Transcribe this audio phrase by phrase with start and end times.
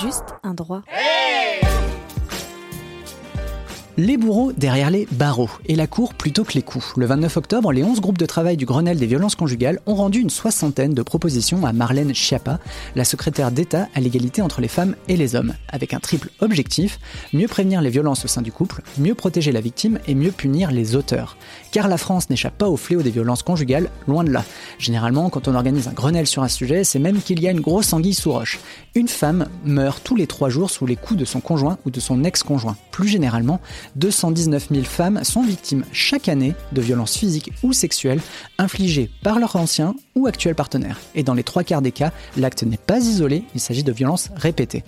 [0.00, 0.82] Juste un droit.
[3.98, 6.94] Les bourreaux derrière les barreaux et la cour plutôt que les coups.
[6.96, 10.18] Le 29 octobre, les 11 groupes de travail du Grenelle des violences conjugales ont rendu
[10.18, 12.58] une soixantaine de propositions à Marlène Schiappa,
[12.96, 16.98] la secrétaire d'État à l'égalité entre les femmes et les hommes, avec un triple objectif
[17.34, 20.70] mieux prévenir les violences au sein du couple, mieux protéger la victime et mieux punir
[20.70, 21.36] les auteurs.
[21.70, 24.42] Car la France n'échappe pas au fléau des violences conjugales, loin de là.
[24.78, 27.60] Généralement, quand on organise un Grenelle sur un sujet, c'est même qu'il y a une
[27.60, 28.58] grosse anguille sous roche.
[28.94, 32.00] Une femme meurt tous les trois jours sous les coups de son conjoint ou de
[32.00, 32.76] son ex-conjoint.
[32.90, 33.60] Plus généralement,
[33.96, 38.20] 219 000 femmes sont victimes chaque année de violences physiques ou sexuelles
[38.58, 41.00] infligées par leur ancien ou actuel partenaire.
[41.14, 44.30] Et dans les trois quarts des cas, l'acte n'est pas isolé, il s'agit de violences
[44.36, 44.84] répétées.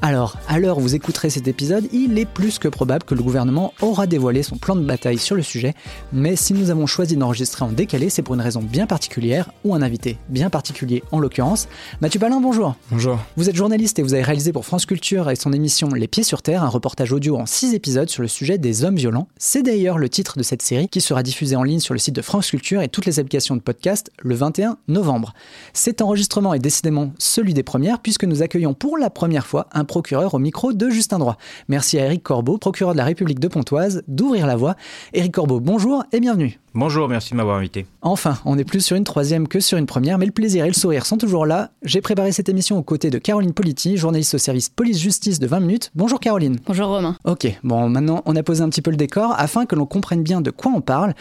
[0.00, 3.22] Alors, à l'heure où vous écouterez cet épisode, il est plus que probable que le
[3.22, 5.74] gouvernement aura dévoilé son plan de bataille sur le sujet,
[6.12, 9.74] mais si nous avons choisi d'enregistrer en décalé, c'est pour une raison bien particulière, ou
[9.74, 11.66] un invité bien particulier en l'occurrence.
[12.00, 12.76] Mathieu Palin, bonjour.
[12.92, 13.18] Bonjour.
[13.36, 16.22] Vous êtes journaliste et vous avez réalisé pour France Culture et son émission Les Pieds
[16.22, 19.26] sur Terre un reportage audio en 6 épisodes sur le sujet des hommes violents.
[19.36, 22.14] C'est d'ailleurs le titre de cette série qui sera diffusée en ligne sur le site
[22.14, 25.34] de France Culture et toutes les applications de podcast le 21 novembre.
[25.72, 29.87] Cet enregistrement est décidément celui des premières puisque nous accueillons pour la première fois un
[29.88, 31.36] procureur au micro de Justin Droit.
[31.66, 34.76] Merci à Éric Corbeau, procureur de la République de Pontoise, d'ouvrir la voie.
[35.12, 36.60] Éric Corbeau, bonjour et bienvenue.
[36.78, 37.86] Bonjour, merci de m'avoir invité.
[38.02, 40.68] Enfin, on est plus sur une troisième que sur une première, mais le plaisir et
[40.68, 41.72] le sourire sont toujours là.
[41.82, 45.58] J'ai préparé cette émission aux côtés de Caroline Politi, journaliste au service police-justice de 20
[45.58, 45.90] minutes.
[45.96, 46.60] Bonjour Caroline.
[46.68, 47.16] Bonjour Romain.
[47.24, 50.22] Ok, bon, maintenant on a posé un petit peu le décor afin que l'on comprenne
[50.22, 51.14] bien de quoi on parle.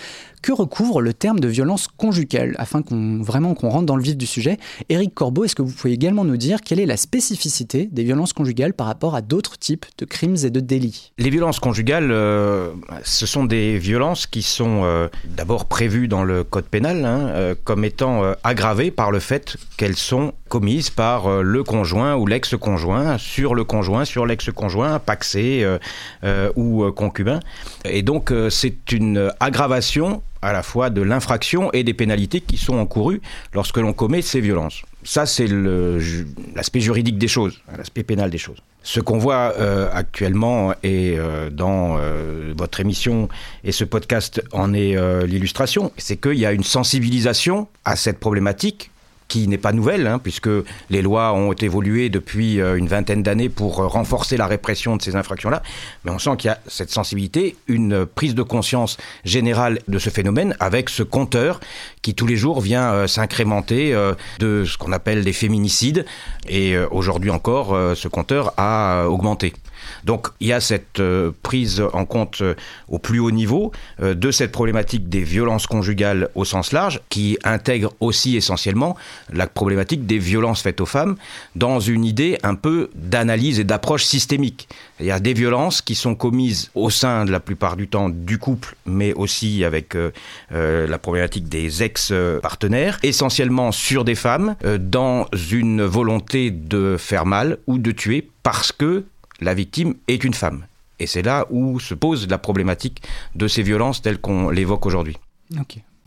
[0.43, 2.53] Que recouvre le terme de violence conjugale?
[2.59, 5.73] Afin qu'on vraiment qu'on rentre dans le vif du sujet, Éric Corbeau, est-ce que vous
[5.73, 9.57] pouvez également nous dire quelle est la spécificité des violences conjugales par rapport à d'autres
[9.57, 11.13] types de crimes et de délits?
[11.17, 12.69] Les violences conjugales, euh,
[13.03, 17.55] ce sont des violences qui sont euh, d'abord prévues dans le code pénal hein, euh,
[17.63, 22.27] comme étant euh, aggravées par le fait qu'elles sont commises par euh, le conjoint ou
[22.27, 25.65] l'ex-conjoint sur le conjoint, sur l'ex-conjoint, paxé
[26.55, 27.39] ou concubin.
[27.85, 32.77] Et donc c'est une aggravation à la fois de l'infraction et des pénalités qui sont
[32.77, 33.21] encourues
[33.53, 34.83] lorsque l'on commet ces violences.
[35.07, 35.47] Ça, c'est
[36.53, 38.57] l'aspect juridique des choses, l'aspect pénal des choses.
[38.83, 43.29] Ce qu'on voit euh, actuellement et euh, dans euh, votre émission
[43.63, 48.91] et ce podcast en est l'illustration, c'est qu'il y a une sensibilisation à cette problématique
[49.27, 50.49] qui n'est pas nouvelle, hein, puisque
[50.89, 55.01] les lois ont évolué depuis euh, une vingtaine d'années pour euh, renforcer la répression de
[55.01, 55.61] ces infractions-là.
[56.03, 60.09] Mais on sent qu'il y a cette sensibilité, une prise de conscience générale de ce
[60.09, 61.59] phénomène, avec ce compteur
[62.01, 63.93] qui tous les jours vient euh, s'incrémenter
[64.39, 66.05] de ce qu'on appelle les féminicides.
[66.47, 69.53] Et aujourd'hui encore, ce compteur a augmenté.
[70.03, 71.01] Donc il y a cette
[71.43, 72.43] prise en compte
[72.87, 77.93] au plus haut niveau de cette problématique des violences conjugales au sens large, qui intègre
[77.99, 78.95] aussi essentiellement
[79.31, 81.15] la problématique des violences faites aux femmes
[81.55, 84.67] dans une idée un peu d'analyse et d'approche systémique.
[84.99, 88.09] Il y a des violences qui sont commises au sein de la plupart du temps
[88.09, 90.11] du couple, mais aussi avec euh,
[90.51, 97.25] euh, la problématique des ex-partenaires, essentiellement sur des femmes, euh, dans une volonté de faire
[97.25, 99.05] mal ou de tuer parce que
[99.41, 100.65] la victime est une femme.
[100.99, 103.01] Et c'est là où se pose la problématique
[103.35, 105.17] de ces violences telles qu'on l'évoque aujourd'hui.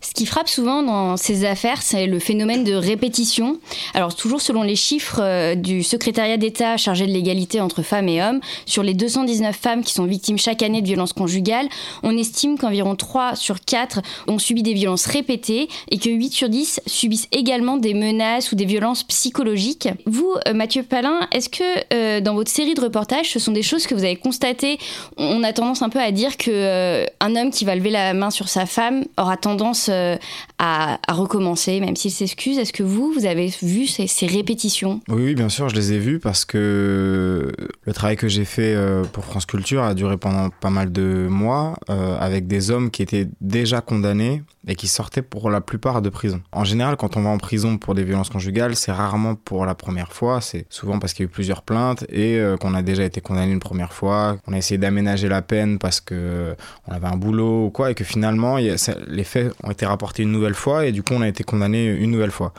[0.03, 3.59] Ce qui frappe souvent dans ces affaires, c'est le phénomène de répétition.
[3.93, 8.23] Alors toujours selon les chiffres euh, du secrétariat d'État chargé de l'égalité entre femmes et
[8.23, 11.69] hommes, sur les 219 femmes qui sont victimes chaque année de violences conjugales,
[12.03, 16.49] on estime qu'environ 3 sur 4 ont subi des violences répétées et que 8 sur
[16.49, 19.89] 10 subissent également des menaces ou des violences psychologiques.
[20.07, 23.63] Vous, euh, Mathieu Palin, est-ce que euh, dans votre série de reportages, ce sont des
[23.63, 24.79] choses que vous avez constatées?
[25.19, 28.49] On a tendance un peu à dire que homme qui va lever la main sur
[28.49, 30.17] sa femme aura tendance euh,
[30.59, 32.59] à, recommencer, même s'il s'excuse.
[32.59, 35.01] Est-ce que vous, vous avez vu ces, répétitions?
[35.09, 37.53] Oui, bien sûr, je les ai vues parce que
[37.85, 41.27] le travail que j'ai fait euh, pour France Culture a duré pendant pas mal de
[41.29, 46.03] mois euh, avec des hommes qui étaient déjà condamnés et qui sortaient pour la plupart
[46.03, 46.43] de prison.
[46.53, 49.75] En général, quand on va en prison pour des violences conjugales, c'est rarement pour la
[49.75, 52.83] première fois, c'est souvent parce qu'il y a eu plusieurs plaintes et euh, qu'on a
[52.83, 56.55] déjà été condamné une première fois, qu'on a essayé d'aménager la peine parce que
[56.87, 60.33] on avait un boulot ou quoi et que finalement les faits ont été rapportés une
[60.33, 62.53] nouvelle fois et du coup on a été condamné une nouvelle fois.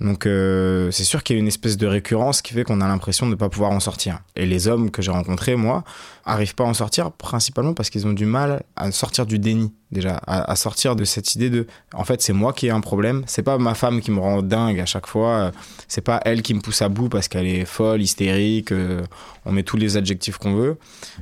[0.00, 2.88] Donc euh, c'est sûr qu'il y a une espèce de récurrence qui fait qu'on a
[2.88, 4.20] l'impression de ne pas pouvoir en sortir.
[4.34, 5.84] Et les hommes que j'ai rencontrés, moi,
[6.24, 9.72] arrivent pas à en sortir principalement parce qu'ils ont du mal à sortir du déni
[9.94, 13.22] déjà, à, sortir de cette idée de, en fait, c'est moi qui ai un problème.
[13.26, 15.52] C'est pas ma femme qui me rend dingue à chaque fois.
[15.88, 18.72] C'est pas elle qui me pousse à bout parce qu'elle est folle, hystérique.
[18.72, 19.02] Euh,
[19.46, 20.78] on met tous les adjectifs qu'on veut,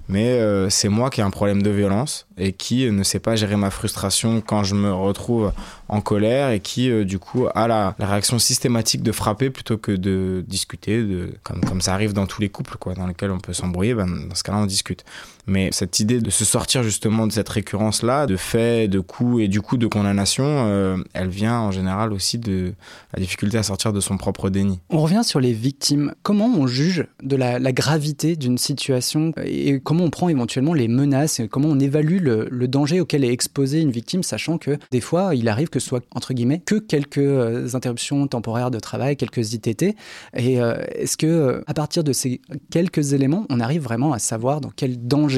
[0.09, 3.37] mais euh, c'est moi qui ai un problème de violence et qui ne sait pas
[3.37, 5.53] gérer ma frustration quand je me retrouve
[5.89, 9.93] en colère et qui euh, du coup a la, réaction systématique de frapper plutôt que
[9.93, 11.05] de discuter,
[11.43, 14.43] comme, ça arrive dans tous les couples dans lesquels on peut s'embrouiller, ben, dans ce
[14.43, 15.05] cas-là on discute.
[15.47, 19.49] Mais cette idée de se sortir justement de cette récurrence-là, de faits, de coups et
[19.49, 22.75] du coup de condamnation, euh, elle vient en général aussi de
[23.13, 24.79] la difficulté à sortir de son propre déni.
[24.91, 26.15] On revient sur les victimes.
[26.23, 31.41] Comment on juge de la, gravité d'une situation et comment on prend éventuellement les menaces,
[31.41, 35.01] et comment on évalue le, le, danger auquel est exposée une victime, sachant que des
[35.01, 39.17] fois, il arrive que ce soit, entre guillemets, que quelques euh, interruptions temporaires de travail,
[39.17, 39.97] quelques ITT.
[40.37, 44.61] Et euh, est-ce que, à partir de ces quelques éléments, on arrive vraiment à savoir
[44.61, 45.32] dans quel danger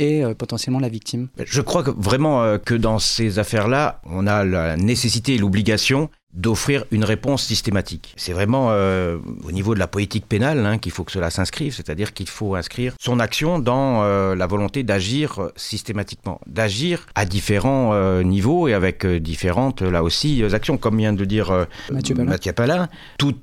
[0.00, 1.28] euh, potentiellement la victime.
[1.38, 6.10] Je crois que vraiment euh, que dans ces affaires-là, on a la nécessité et l'obligation
[6.32, 8.14] d'offrir une réponse systématique.
[8.16, 11.74] C'est vraiment euh, au niveau de la politique pénale hein, qu'il faut que cela s'inscrive,
[11.74, 17.90] c'est-à-dire qu'il faut inscrire son action dans euh, la volonté d'agir systématiquement, d'agir à différents
[17.94, 20.76] euh, niveaux et avec différentes, là aussi, actions.
[20.76, 22.88] Comme vient de dire Mathieu Palin,
[23.18, 23.36] tout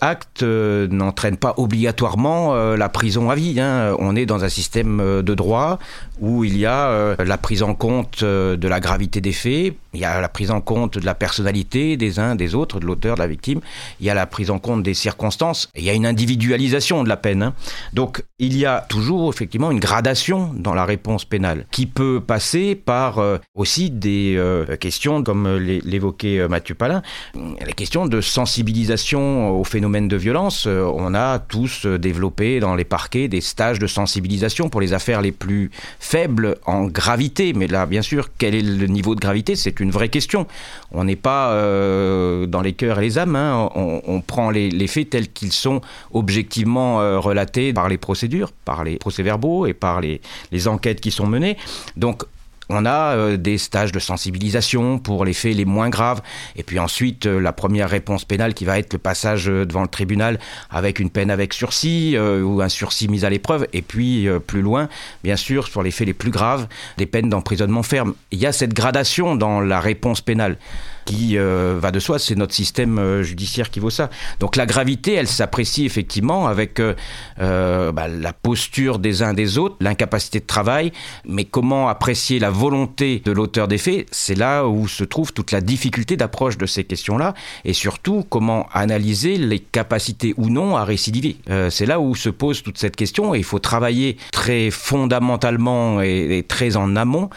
[0.00, 3.60] acte n'entraîne pas obligatoirement la prison à vie.
[3.60, 3.94] Hein.
[3.98, 5.78] On est dans un système de droit
[6.20, 10.04] où il y a la prise en compte de la gravité des faits, il y
[10.04, 13.20] a la prise en compte de la personnalité des uns, des autres, de l'auteur, de
[13.20, 13.60] la victime.
[14.00, 15.68] Il y a la prise en compte des circonstances.
[15.74, 17.42] il y a une individualisation de la peine.
[17.42, 17.54] Hein.
[17.92, 22.74] Donc, il y a toujours effectivement une gradation dans la réponse pénale qui peut passer
[22.74, 27.02] par euh, aussi des euh, questions, comme l'évoquait euh, Mathieu Palin,
[27.34, 30.66] les questions de sensibilisation au phénomène de violence.
[30.66, 35.32] on a tous développé dans les parquets des stages de sensibilisation pour les affaires les
[35.32, 37.52] plus faibles en gravité.
[37.52, 39.56] Mais là, bien sûr, quel est le niveau de gravité?
[39.56, 40.46] C'est une vraie question.
[40.92, 41.52] On n'est pas
[42.46, 43.70] dans les cœurs et les âmes, hein.
[43.74, 45.80] on, prend les, faits tels qu'ils sont
[46.12, 50.20] objectivement euh, relatés par les procédures, par les procès-verbaux et par les,
[50.52, 51.56] les enquêtes qui sont menées.
[51.96, 52.24] Donc
[52.70, 56.22] on a euh, des stages de sensibilisation pour les faits les moins graves,
[56.56, 60.38] et puis ensuite la première réponse pénale qui va être le passage devant le tribunal
[60.70, 64.88] avec une peine avec sursis ou un sursis mis à l'épreuve, et puis plus loin,
[65.22, 68.14] bien sûr, sur les faits les plus graves, des peines d'emprisonnement ferme.
[68.30, 70.56] Il y a cette gradation dans la réponse pénale
[71.04, 74.10] qui euh, va de soi, c'est notre système euh, judiciaire qui vaut ça.
[74.40, 79.76] Donc la gravité, elle s'apprécie effectivement avec euh, bah, la posture des uns des autres,
[79.80, 80.92] l'incapacité de travail,
[81.26, 85.52] mais comment apprécier la volonté de l'auteur des faits, c'est là où se trouve toute
[85.52, 87.34] la difficulté d'approche de ces questions-là,
[87.64, 91.36] et surtout comment analyser les capacités ou non à récidiver.
[91.70, 96.44] c'est là où se pose toute cette question, et il faut travailler très fondamentalement et
[96.46, 97.30] très en amont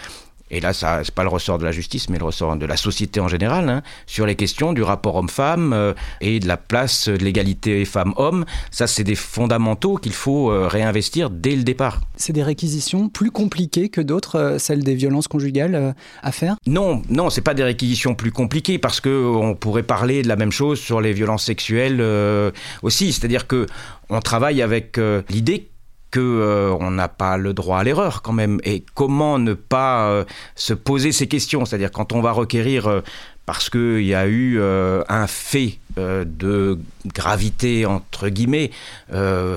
[0.49, 2.77] et là, ça c'est pas le ressort de la justice, mais le ressort de la
[2.77, 7.09] société en général, hein, sur les questions du rapport homme-femme euh, et de la place
[7.09, 8.45] de l'égalité femmes-hommes.
[8.71, 12.01] Ça, c'est des fondamentaux qu'il faut euh, réinvestir dès le départ.
[12.15, 16.55] C'est des réquisitions plus compliquées que d'autres, euh, celles des violences conjugales à faire?
[16.65, 20.35] Non, non, c'est pas des réquisitions plus compliquées parce que on pourrait parler de la
[20.35, 22.01] même chose sur les violences sexuelles
[22.81, 23.11] aussi.
[23.11, 23.65] C'est-à-dire que
[24.09, 24.97] on travaille avec
[25.29, 25.69] l'idée
[26.11, 28.59] que euh, on n'a pas le droit à l'erreur quand même.
[28.63, 31.65] Et comment ne pas euh, se poser ces questions?
[31.65, 33.01] C'est-à-dire quand on va requérir euh,
[33.45, 36.79] parce qu'il y a eu un fait de
[37.13, 38.71] gravité entre guillemets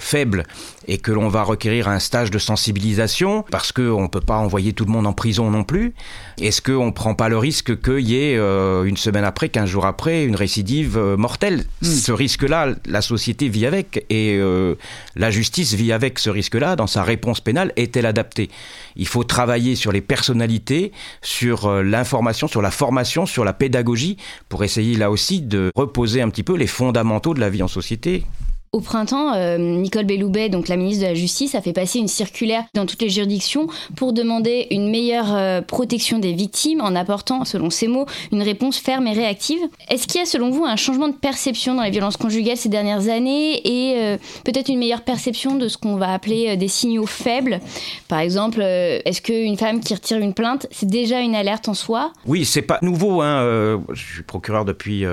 [0.00, 0.44] faible
[0.90, 4.72] et que l'on va requérir un stage de sensibilisation parce qu'on ne peut pas envoyer
[4.72, 5.94] tout le monde en prison non plus
[6.40, 9.68] Est-ce qu'on ne prend pas le risque qu'il y ait euh, une semaine après, quinze
[9.68, 11.64] jours après, une récidive euh, mortelle?
[11.82, 11.86] Hmm.
[11.86, 14.74] Ce risque-là, la société vit avec et euh,
[15.16, 16.76] la justice vit avec ce risque-là.
[16.76, 18.50] Dans sa réponse pénale, est-elle adaptée?
[18.96, 20.92] Il faut travailler sur les personnalités,
[21.22, 24.16] sur l'information, sur la formation, sur la pédagogie
[24.48, 27.68] pour essayer là aussi de reposer un petit peu les fondamentaux de la vie en
[27.68, 28.24] société
[28.72, 32.06] Au printemps, euh, Nicole Belloubet, donc la ministre de la Justice, a fait passer une
[32.06, 37.44] circulaire dans toutes les juridictions pour demander une meilleure euh, protection des victimes en apportant,
[37.44, 39.58] selon ses mots, une réponse ferme et réactive.
[39.88, 42.68] Est-ce qu'il y a, selon vous, un changement de perception dans les violences conjugales ces
[42.68, 47.06] dernières années et euh, peut-être une meilleure perception de ce qu'on va appeler des signaux
[47.06, 47.58] faibles?
[48.06, 52.12] Par exemple, est-ce qu'une femme qui retire une plainte, c'est déjà une alerte en soi?
[52.24, 53.20] Oui, c'est pas nouveau.
[53.20, 53.82] Hein.
[53.92, 55.04] je suis procureur depuis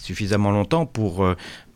[0.00, 1.24] suffisamment longtemps pour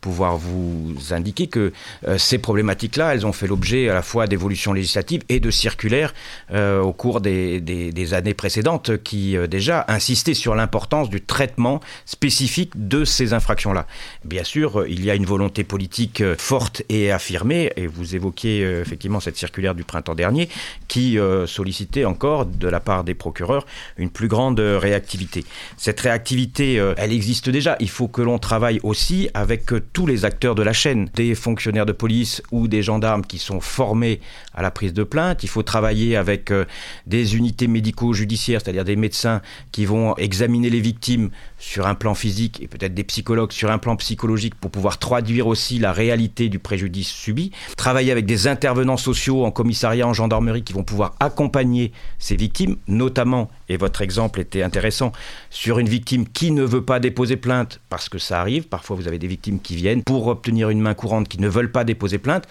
[0.05, 1.73] pouvoir vous indiquer que
[2.07, 6.13] euh, ces problématiques-là, elles ont fait l'objet à la fois d'évolutions législatives et de circulaires
[6.53, 12.73] euh, au cours des, années précédentes qui euh, déjà insistaient sur l'importance du traitement spécifique
[12.75, 13.87] de ces infractions-là.
[14.25, 19.19] Bien sûr, il y a une volonté politique forte et affirmée, et vous évoquiez effectivement
[19.19, 20.49] cette circulaire du printemps dernier,
[20.87, 23.65] qui sollicitait encore de la part des procureurs
[23.97, 25.45] une plus grande réactivité.
[25.77, 27.75] Cette réactivité, elle existe déjà.
[27.79, 29.65] Il faut que l'on travaille aussi avec
[29.95, 33.61] tous les acteurs de la chaîne, des fonctionnaires de police ou des gendarmes qui sont
[33.61, 34.19] formés
[34.55, 35.43] à la prise de plainte.
[35.43, 36.65] Il faut travailler avec euh,
[37.05, 42.61] des unités médico-judiciaires, c'est-à-dire des médecins qui vont examiner les victimes sur un plan physique
[42.61, 46.59] et peut-être des psychologues sur un plan psychologique pour pouvoir traduire aussi la réalité du
[46.59, 47.51] préjudice subi.
[47.77, 52.77] Travailler avec des intervenants sociaux en commissariat, en gendarmerie qui vont pouvoir accompagner ces victimes,
[52.87, 55.11] notamment, et votre exemple était intéressant,
[55.49, 58.67] sur une victime qui ne veut pas déposer plainte parce que ça arrive.
[58.67, 61.71] Parfois, vous avez des victimes qui viennent pour obtenir une main courante qui ne veulent
[61.71, 62.47] pas déposer plainte.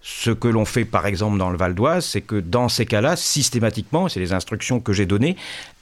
[0.00, 3.16] Ce que l'on fait par exemple dans le Val d'Oise, c'est que dans ces cas-là,
[3.16, 5.36] systématiquement, c'est les instructions que j'ai données,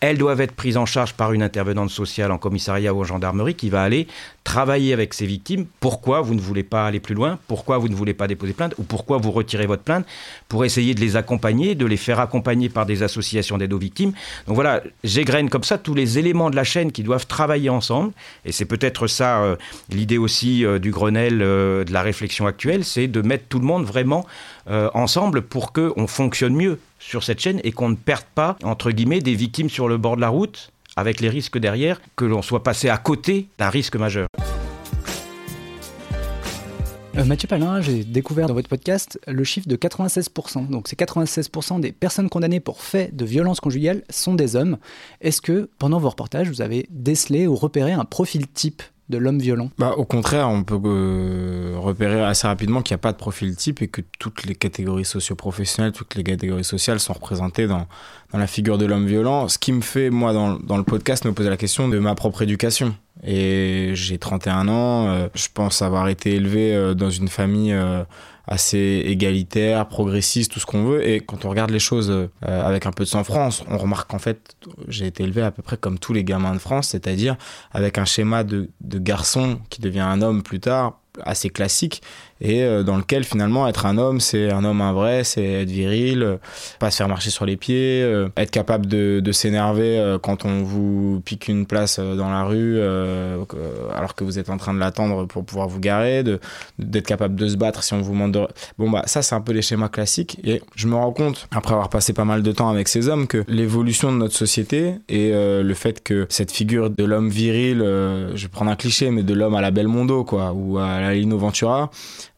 [0.05, 3.55] elles doivent être prises en charge par une intervenante sociale en commissariat ou en gendarmerie
[3.55, 4.07] qui va aller
[4.45, 5.65] travailler avec ces victimes.
[5.81, 7.39] Pourquoi vous ne voulez pas aller plus loin?
[7.49, 8.75] Pourquoi vous ne voulez pas déposer plainte?
[8.77, 10.05] Ou pourquoi vous retirez votre plainte
[10.49, 14.13] Pour essayer de les accompagner, de les faire accompagner par des associations d'aide aux victimes?
[14.47, 18.13] Donc voilà, j'égrène comme ça tous les éléments de la chaîne qui doivent travailler ensemble.
[18.45, 19.57] Et c'est peut-être ça euh,
[19.89, 23.65] l'idée aussi euh, du Grenelle, euh, de la réflexion actuelle, c'est de mettre tout le
[23.65, 24.27] monde vraiment
[24.67, 29.21] ensemble pour qu'on fonctionne mieux sur cette chaîne et qu'on ne perde pas, entre guillemets,
[29.21, 32.63] des victimes sur le bord de la route avec les risques derrière, que l'on soit
[32.63, 34.29] passé à côté d'un risque majeur.
[37.17, 40.69] Euh, Mathieu Palin, j'ai découvert dans votre podcast le chiffre de 96%.
[40.69, 44.79] Donc c'est 96% des personnes condamnées pour faits de violence conjugale sont des hommes.
[45.21, 49.39] Est-ce que pendant vos reportages, vous avez décelé ou repéré un profil type de l'homme
[49.39, 53.19] violent bah, Au contraire, on peut euh, repérer assez rapidement qu'il n'y a pas de
[53.19, 57.87] profil type et que toutes les catégories socio-professionnelles, toutes les catégories sociales sont représentées dans,
[58.33, 59.49] dans la figure de l'homme violent.
[59.49, 62.15] Ce qui me fait, moi, dans, dans, le podcast, me poser la question de ma
[62.15, 62.97] propre éducation.
[63.23, 67.75] Et j'ai 31 ans, euh, je pense avoir été élevé euh, dans une famille
[68.47, 71.07] assez égalitaire, progressiste, tout ce qu'on veut.
[71.07, 74.19] Et quand on regarde les choses euh, avec un peu de sang-froid, on, remarque qu'en
[74.19, 74.57] fait,
[74.89, 77.37] j'ai été élevé à peu près comme tous les gamins de France, c'est-à-dire
[77.73, 82.03] avec un schéma de garçon qui devient un homme plus tard, assez classique
[82.41, 85.71] et euh, dans lequel finalement être un homme c'est un homme un vrai c'est être
[85.71, 86.37] viril euh,
[86.79, 90.63] pas se faire marcher sur les pieds euh, être capable de, de s'énerver quand on
[90.63, 95.27] vous pique une place dans la rue alors que vous êtes en train de l'attendre
[95.27, 96.25] pour pouvoir vous garer
[96.79, 98.47] d'être capable de se battre si on vous demande de...
[98.79, 101.73] bon bah ça c'est un peu les schémas classiques et je me rends compte après
[101.73, 105.33] avoir passé pas mal de temps avec ces hommes que l'évolution de notre société et
[105.33, 109.35] le fait que cette figure de l'homme viril je vais prendre un cliché mais de
[109.35, 111.91] l'homme à la belle mondo quoi ou à la Lino Ventura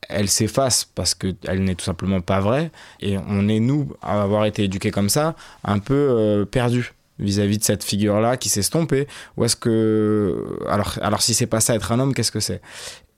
[0.08, 2.70] elle s'efface parce qu'elle n'est tout simplement pas vraie.
[3.00, 5.34] Et on est, nous, à avoir été éduqués comme ça,
[5.64, 10.58] un peu euh, perdus vis-à-vis de cette figure-là qui s'est stompée Ou est-ce que...
[10.68, 12.60] Alors, alors si c'est pas ça être un homme, qu'est-ce que c'est?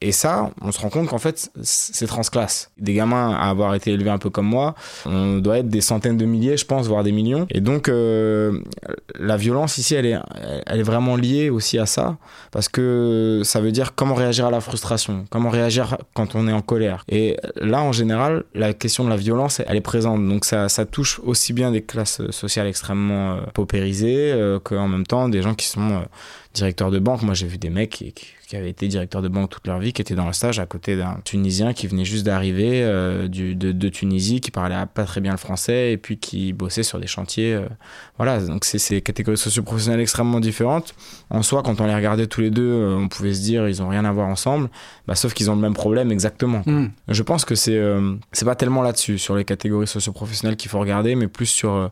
[0.00, 2.70] Et ça, on se rend compte qu'en fait, c'est transclasse.
[2.78, 4.76] Des gamins à avoir été élevés un peu comme moi,
[5.06, 7.46] on doit être des centaines de milliers, je pense, voire des millions.
[7.50, 8.60] Et donc, euh,
[9.18, 10.18] la violence ici, elle est,
[10.66, 12.16] elle est vraiment liée aussi à ça,
[12.52, 16.52] parce que ça veut dire comment réagir à la frustration, comment réagir quand on est
[16.52, 17.04] en colère.
[17.08, 20.26] Et là, en général, la question de la violence, elle est présente.
[20.28, 25.06] Donc, ça, ça touche aussi bien des classes sociales extrêmement euh, paupérisées euh, qu'en même
[25.06, 26.02] temps des gens qui sont
[26.54, 27.22] directeur de banque.
[27.22, 28.26] Moi, j'ai vu des mecs qui, qui,
[28.56, 30.96] avaient été directeurs de banque toute leur vie, qui étaient dans le stage à côté
[30.96, 35.32] d'un Tunisien qui venait juste d'arriver euh, de, de, Tunisie, qui parlait pas très bien
[35.32, 37.54] le français et puis qui bossait sur des chantiers.
[37.54, 37.68] Euh,
[38.16, 40.94] voilà, donc c'est des catégories socio-professionnelles extrêmement différentes.
[41.30, 43.82] En soi, quand on les regardait tous les deux, euh, on pouvait se dire ils
[43.82, 44.70] ont rien à voir ensemble,
[45.06, 46.62] bah, sauf qu'ils ont le même problème exactement.
[46.64, 46.88] Hmm.
[47.08, 47.78] Je pense que c'est
[48.32, 51.90] c'est pas tellement là-dessus, sur les catégories socio-professionnelles qu'il faut regarder, mais plus sur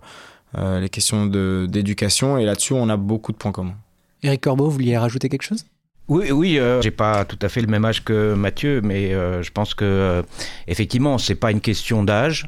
[0.56, 2.38] les questions d'éducation.
[2.38, 3.76] Et là-dessus, on a beaucoup de points communs.
[4.22, 5.66] Eric Corbeau, vous vouliez rajouter quelque chose?
[6.08, 9.42] Oui, oui, euh, j'ai pas tout à fait le même âge que Mathieu, mais euh,
[9.42, 10.22] je pense que euh,
[10.68, 12.46] effectivement, c'est pas une question d'âge.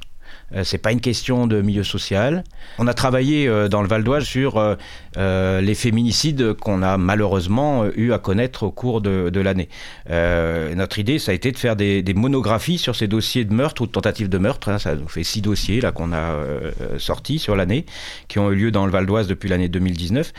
[0.55, 2.45] Euh, c'est pas une question de milieu social.
[2.79, 4.59] On a travaillé euh, dans le Val d'Oise sur
[5.17, 9.69] euh, les féminicides qu'on a malheureusement eu à connaître au cours de, l'année.
[10.09, 13.87] notre idée, ça a été de faire des, monographies sur ces dossiers de meurtre ou
[13.87, 14.69] de tentatives de meurtre.
[14.69, 14.79] Hein.
[14.79, 16.37] ça nous fait six dossiers là qu'on a
[16.99, 17.85] sortis sur l'année,
[18.27, 20.33] qui ont eu lieu dans le Val d'Oise depuis l'année 2019,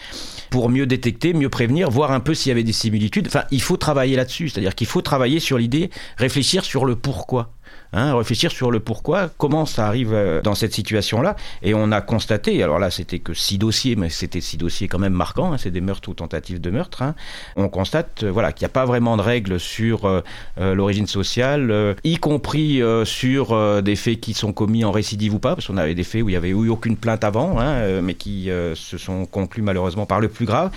[0.49, 3.27] pour mieux détecter, mieux prévenir, voir un peu s'il y avait des similitudes.
[3.27, 7.51] Enfin, il faut travailler là-dessus, c'est-à-dire qu'il faut travailler sur l'idée, réfléchir sur le pourquoi.
[7.91, 11.35] Hein, réfléchir sur le pourquoi, comment ça arrive euh, dans cette situation-là.
[11.63, 14.99] Et on a constaté, alors là c'était que six dossiers, mais c'était six dossiers quand
[14.99, 17.01] même marquants, hein, c'est des meurtres ou tentatives de meurtre.
[17.01, 17.15] Hein.
[17.55, 20.21] On constate euh, voilà, qu'il n'y a pas vraiment de règles sur euh,
[20.57, 25.67] l'origine sociale, y compris sur des faits qui sont commis en récidive ou pas, parce
[25.67, 27.57] qu'on avait des faits où il n'y avait eu aucune plainte avant,
[28.01, 30.71] mais qui se sont conclus malheureusement par le plus grave.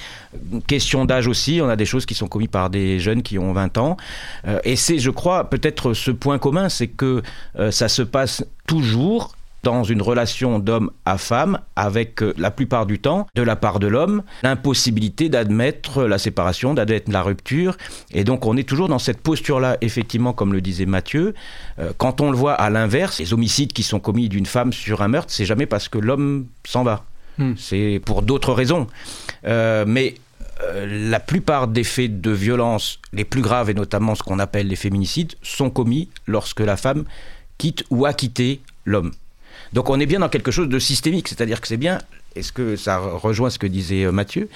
[0.67, 3.53] Question d'âge aussi, on a des choses qui sont commises par des jeunes qui ont
[3.53, 3.97] 20 ans.
[4.65, 7.23] et c'est, je crois, peut-être ce point commun, c'est que que
[7.59, 12.87] euh, ça se passe toujours dans une relation d'homme à femme, avec euh, la plupart
[12.87, 17.77] du temps, de la part de l'homme, l'impossibilité d'admettre la séparation, d'admettre la rupture.
[18.13, 21.35] Et donc on est toujours dans cette posture-là, effectivement, comme le disait Mathieu.
[21.81, 25.03] Euh, quand on le voit à l'inverse, les homicides qui sont commis d'une femme sur
[25.03, 27.05] un meurtre, c'est jamais parce que l'homme s'en va.
[27.39, 27.55] Hmm.
[27.57, 28.87] C'est pour d'autres raisons.
[29.45, 30.15] mais
[30.75, 34.77] la plupart des faits de violence les plus graves, et notamment ce qu'on appelle les
[34.77, 37.05] féminicides, sont commis lorsque la femme
[37.59, 39.13] quitte ou a quitté l'homme.
[39.73, 41.99] Donc on est bien dans quelque chose de systémique, c'est-à-dire que c'est bien
[42.37, 44.49] est-ce que ça rejoint ce que disait euh, Mathieu?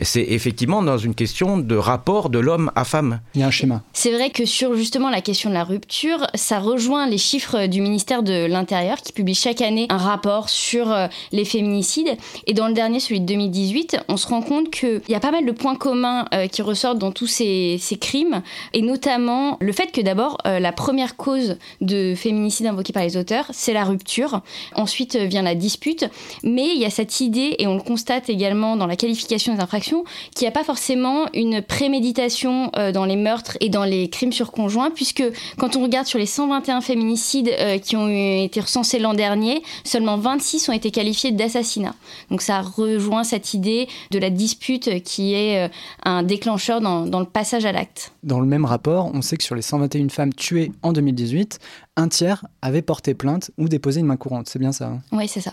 [0.00, 3.20] C'est effectivement dans une question de rapport de l'homme à femme.
[3.34, 3.82] Il y a un schéma.
[3.92, 7.80] C'est vrai que sur justement la question de la rupture, ça rejoint les chiffres du
[7.80, 12.16] ministère de l'Intérieur qui publie chaque année un rapport sur euh, les féminicides.
[12.46, 15.30] Et dans le dernier, celui de 2018, on se rend compte qu'il y a pas
[15.30, 19.92] mal de points communs euh, qui ressortent dans tous ces, crimes, et notamment le fait
[19.92, 24.40] que d'abord, la première cause de féminicide invoquée par les auteurs, c'est la rupture.
[24.74, 26.06] Ensuite vient la dispute,
[26.42, 27.12] mais il y a cette
[27.58, 30.04] et on le constate également dans la qualification des infractions,
[30.34, 34.32] qu'il n'y a pas forcément une préméditation euh, dans les meurtres et dans les crimes
[34.32, 35.22] sur conjoint, puisque
[35.58, 40.16] quand on regarde sur les 121 féminicides euh, qui ont été recensés l'an dernier, seulement
[40.16, 41.94] 26 ont été qualifiés d'assassinat.
[42.30, 45.68] Donc ça rejoint cette idée de la dispute qui est euh,
[46.04, 48.12] un déclencheur dans, dans le passage à l'acte.
[48.22, 51.58] Dans le même rapport, on sait que sur les 121 femmes tuées en 2018,
[51.96, 54.48] un tiers avait porté plainte ou déposé une main courante.
[54.48, 55.00] C'est bien ça hein?
[55.12, 55.52] Oui, c'est ça.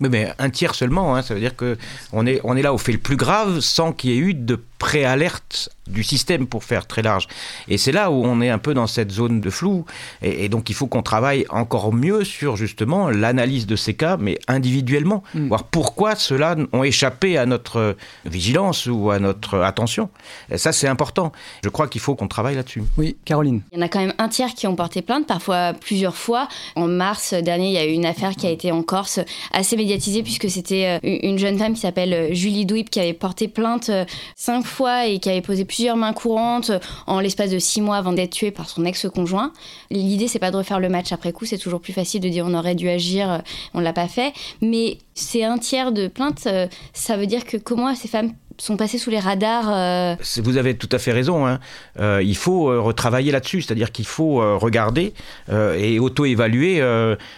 [0.00, 2.92] Mais, un tiers seulement, hein, ça veut dire qu'on est, on est là au fait
[2.92, 7.02] le plus grave sans qu'il y ait eu de préalerte du système pour faire très
[7.02, 7.28] large.
[7.68, 9.84] Et c'est là où on est un peu dans cette zone de flou.
[10.22, 14.38] Et, donc il faut qu'on travaille encore mieux sur justement l'analyse de ces cas, mais
[14.48, 15.48] individuellement, mm.
[15.48, 20.10] voir pourquoi ceux-là ont échappé à notre vigilance ou à notre attention.
[20.50, 21.32] Et ça c'est important.
[21.62, 22.82] Je crois qu'il faut qu'on travaille là-dessus.
[22.96, 23.62] Oui, Caroline.
[23.72, 26.48] Il y en a quand même un tiers qui ont porté plainte, parfois plusieurs fois.
[26.74, 29.20] En mars dernier, il y a eu une affaire qui a été en Corse
[29.52, 33.48] assez médiatisée puisque c'était euh, une jeune femme qui s'appelle Julie Douip qui avait porté
[33.48, 36.70] plainte euh, cinq fois et qui avait posé plusieurs mains courantes
[37.06, 39.52] en l'espace de six mois avant d'être tuée par son ex-conjoint.
[39.90, 42.44] L'idée, c'est pas de refaire le match après coup, c'est toujours plus facile de dire
[42.46, 43.42] on aurait dû agir,
[43.74, 44.32] on l'a pas fait.
[44.60, 46.48] Mais c'est un tiers de plaintes,
[46.92, 49.66] ça veut dire que comment ces femmes sont passées sous les radars.
[49.68, 51.46] Euh vous avez tout à fait raison.
[51.46, 51.60] Hein.
[51.98, 55.12] Euh, il faut euh, retravailler là-dessus, c'est-à-dire qu'il faut regarder
[55.50, 56.82] et auto-évaluer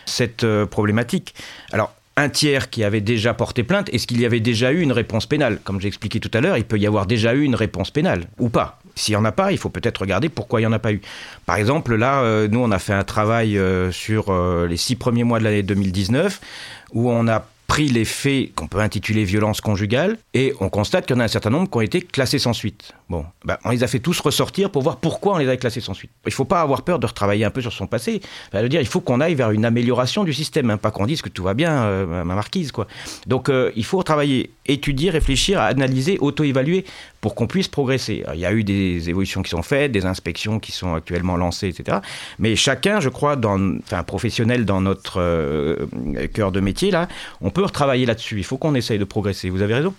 [0.07, 1.35] cette problématique.
[1.73, 4.91] Alors, un tiers qui avait déjà porté plainte, est-ce qu'il y avait déjà eu une
[4.91, 5.61] réponse pénale?
[5.63, 8.25] Comme j'ai expliqué tout à l'heure, il peut y avoir déjà eu une réponse pénale
[8.39, 8.81] ou pas.
[8.97, 10.93] S'il n'y en a pas, il faut peut-être regarder pourquoi il n'y en a pas
[10.93, 11.01] eu.
[11.47, 14.97] Par exemple, là, euh, nous, on a fait un travail euh, sur euh, les six
[14.97, 16.41] premiers mois de l'année 2019
[16.93, 21.15] où on a pris les faits qu'on peut intituler violence conjugale et on constate qu'il
[21.15, 22.93] y en a un certain nombre qui ont été classés sans suite.
[23.11, 25.83] Bon, ben, on les a fait tous ressortir pour voir pourquoi on les a classés
[25.83, 26.11] sans suite.
[26.25, 28.21] Il ne faut pas avoir peur de retravailler un peu sur son passé.
[28.49, 31.21] Enfin, dire, il faut qu'on aille vers une amélioration du système, hein, pas qu'on dise
[31.21, 32.73] que tout va bien, euh, ma marquise.
[32.73, 32.87] quoi.
[33.27, 36.87] Donc euh, il faut travailler, étudier, réfléchir, analyser, auto-évaluer
[37.21, 38.25] pour qu'on puisse progresser.
[38.35, 41.69] il y a eu des évolutions qui sont faites, des inspections qui sont actuellement lancées,
[41.69, 41.99] etc.
[42.39, 45.87] Mais chacun, je crois, dans, enfin, professionnel dans notre euh,
[46.33, 47.09] cœur de métier, là,
[47.41, 48.39] on peut retravailler là-dessus.
[48.39, 49.51] Il faut qu'on essaye de progresser.
[49.51, 49.95] Vous avez raison.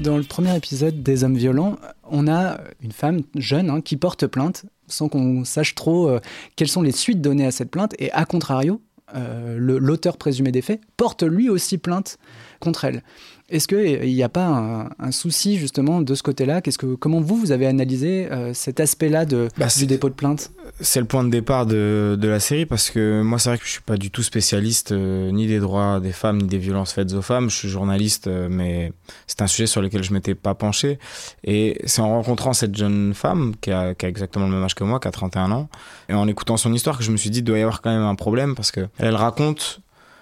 [0.00, 4.26] Dans le premier épisode des hommes violents, on a une femme jeune hein, qui porte
[4.26, 6.20] plainte sans qu'on sache trop euh,
[6.56, 7.94] quelles sont les suites données à cette plainte.
[7.98, 8.80] Et à contrario,
[9.14, 12.18] euh, l'auteur présumé des faits porte lui aussi plainte
[12.60, 13.02] contre elle.
[13.50, 16.60] Est-ce qu'il n'y a pas un, souci justement de ce côté-là?
[16.60, 20.14] Qu'est-ce que, Comment vous, vous avez analysé euh, cet aspect-là de, Bah, du dépôt de
[20.14, 20.50] plainte?
[20.80, 23.64] C'est le point de départ de, de la série parce que moi, c'est vrai que
[23.64, 26.92] je suis pas du tout spécialiste euh, ni des droits des femmes ni des violences
[26.92, 27.48] faites aux femmes.
[27.48, 28.92] Je suis journaliste, euh, mais
[29.26, 30.98] c'est un sujet sur lequel je m'étais pas penché.
[31.42, 34.74] Et c'est en rencontrant cette jeune femme qui a, qui a exactement le même âge
[34.74, 35.70] que moi, qui a 31 ans,
[36.10, 37.90] et en écoutant son histoire que je me suis dit, il doit y avoir quand
[37.90, 39.80] même un problème parce que elle raconte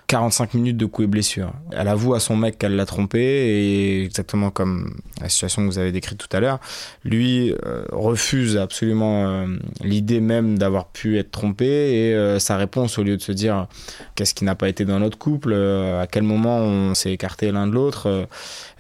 [0.08, 1.52] 45 minutes de coups et blessures.
[1.72, 5.78] Elle avoue à son mec qu'elle l'a trompé et exactement comme la situation que vous
[5.78, 6.60] avez décrite tout à l'heure,
[7.04, 9.46] lui euh, refuse absolument euh,
[9.82, 13.66] l'idée même d'avoir pu être trompé et euh, sa réponse au lieu de se dire
[14.14, 17.50] qu'est-ce qui n'a pas été dans notre couple, euh, à quel moment on s'est écarté
[17.50, 18.06] l'un de l'autre,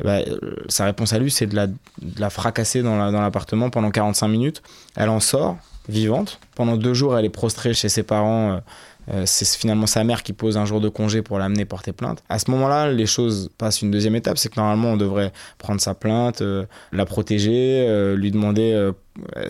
[0.04, 0.22] euh,
[0.68, 1.74] sa réponse à lui c'est de la, de
[2.18, 4.62] la fracasser dans la- dans l'appartement pendant 45 minutes.
[4.94, 5.56] Elle en sort
[5.88, 6.40] vivante.
[6.54, 8.60] Pendant deux jours elle est prostrée chez ses parents.
[9.12, 12.22] Euh, c'est finalement sa mère qui pose un jour de congé pour l'amener porter plainte.
[12.28, 15.80] À ce moment-là, les choses passent une deuxième étape, c'est que normalement on devrait prendre
[15.80, 18.92] sa plainte, euh, la protéger, euh, lui demander euh,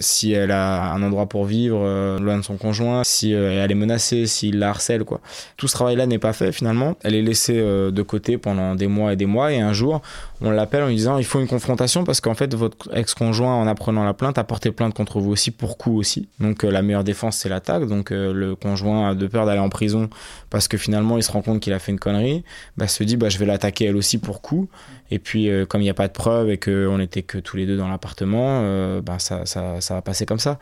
[0.01, 3.71] si elle a un endroit pour vivre euh, loin de son conjoint, si euh, elle
[3.71, 5.21] est menacée, s'il la harcèle, quoi.
[5.57, 6.97] Tout ce travail-là n'est pas fait finalement.
[7.03, 10.03] Elle est laissée euh, de côté pendant des mois et des mois et un jour,
[10.41, 13.67] on l'appelle en lui disant il faut une confrontation parce qu'en fait votre ex-conjoint en
[13.67, 16.29] apprenant la plainte a porté plainte contre vous aussi pour coup aussi.
[16.41, 17.87] Donc euh, la meilleure défense c'est l'attaque.
[17.87, 20.11] Donc euh, le conjoint a de peur d'aller en prison
[20.51, 22.45] parce que finalement il se rend compte qu'il a fait une connerie,
[22.77, 24.69] bah se dit bah je vais l'attaquer elle aussi pour coup.
[25.11, 27.57] Et puis euh, comme il n'y a pas de preuves et qu'on n'était que tous
[27.57, 30.59] les deux dans l'appartement, euh, bah, ça, ça, ça va passer comme ça.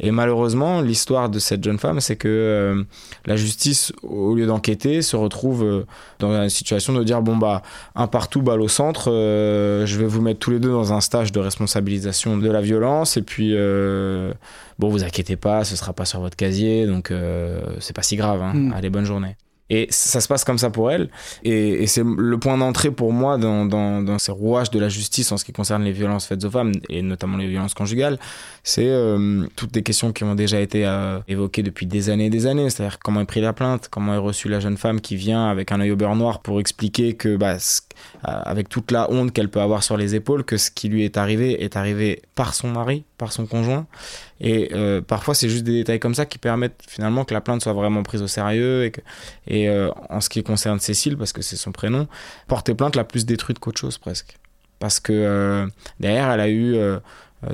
[0.00, 2.84] Et malheureusement l'histoire de cette jeune femme c'est que euh,
[3.24, 5.86] la justice au lieu d'enquêter se retrouve euh,
[6.18, 7.62] dans la situation de dire bon bah
[7.94, 11.00] un partout balle au centre euh, je vais vous mettre tous les deux dans un
[11.00, 14.32] stage de responsabilisation de la violence et puis euh,
[14.78, 18.16] bon vous inquiétez pas ce sera pas sur votre casier donc euh, c'est pas si
[18.16, 18.52] grave hein.
[18.54, 18.72] Mm.
[18.72, 19.36] allez bonne journée
[19.68, 21.08] et ça se passe comme ça pour elle.
[21.42, 25.44] Et, c'est le point d'entrée pour moi dans, ces rouages de la justice en ce
[25.44, 28.18] qui concerne les violences faites aux femmes, et notamment les violences conjugales.
[28.62, 32.30] C'est euh, toutes des questions qui ont déjà été euh, évoquées depuis des années et
[32.30, 32.70] des années.
[32.70, 35.72] C'est-à-dire comment est pris la plainte, comment est reçue la jeune femme qui vient avec
[35.72, 37.56] un œil au beurre noir pour expliquer que, bah, euh,
[38.22, 41.16] avec toute la honte qu'elle peut avoir sur les épaules, que ce qui lui est
[41.16, 43.86] arrivé est arrivé par son mari, par son conjoint.
[44.40, 47.62] Et euh, parfois, c'est juste des détails comme ça qui permettent finalement que la plainte
[47.62, 48.90] soit vraiment prise au sérieux.
[49.46, 52.06] Et, euh, en ce qui concerne Cécile, parce que c'est son prénom,
[52.48, 54.36] porter plainte l'a plus détruite qu'autre chose presque.
[54.78, 55.66] Parce que euh,
[56.00, 56.76] derrière, elle a eu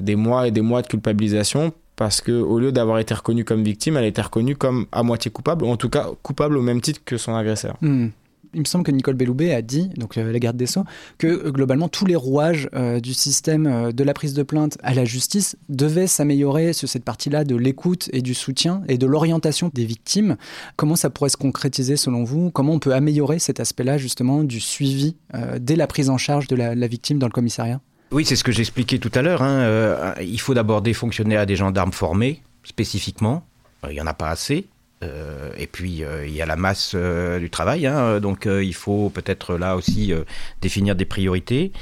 [0.01, 1.73] des mois et des mois de culpabilisation.
[1.95, 5.03] Parce que au lieu d'avoir été reconnue comme victime, elle a été reconnue comme à
[5.03, 7.77] moitié coupable, ou en tout cas coupable au même titre que son agresseur.
[7.83, 8.09] Hmm.
[8.55, 10.85] Il me semble que Nicole Belloubet a dit, donc euh, la garde des Sceaux,
[11.17, 14.93] que euh, globalement tous les rouages euh, du système de la prise de plainte à
[14.93, 19.71] la justice devaient s'améliorer sur cette partie-là de l'écoute et du soutien et de l'orientation
[19.73, 20.37] des victimes.
[20.77, 22.51] Comment ça pourrait se concrétiser selon vous?
[22.51, 25.17] Comment on peut améliorer cet aspect-là justement du suivi
[25.59, 27.81] dès la prise en charge de la, victime dans le commissariat?
[28.11, 29.43] Oui, c'est ce que j'expliquais tout à l'heure.
[29.43, 30.15] hein.
[30.21, 33.45] Il faut d'abord des fonctionnaires, des gendarmes formés spécifiquement.
[33.89, 34.67] Il n'y en a pas assez.
[35.03, 37.87] Euh, et puis, euh, il y a la masse euh, du travail.
[37.87, 38.21] hein.
[38.21, 40.13] Donc, il faut peut-être là aussi
[40.61, 41.73] définir des priorités.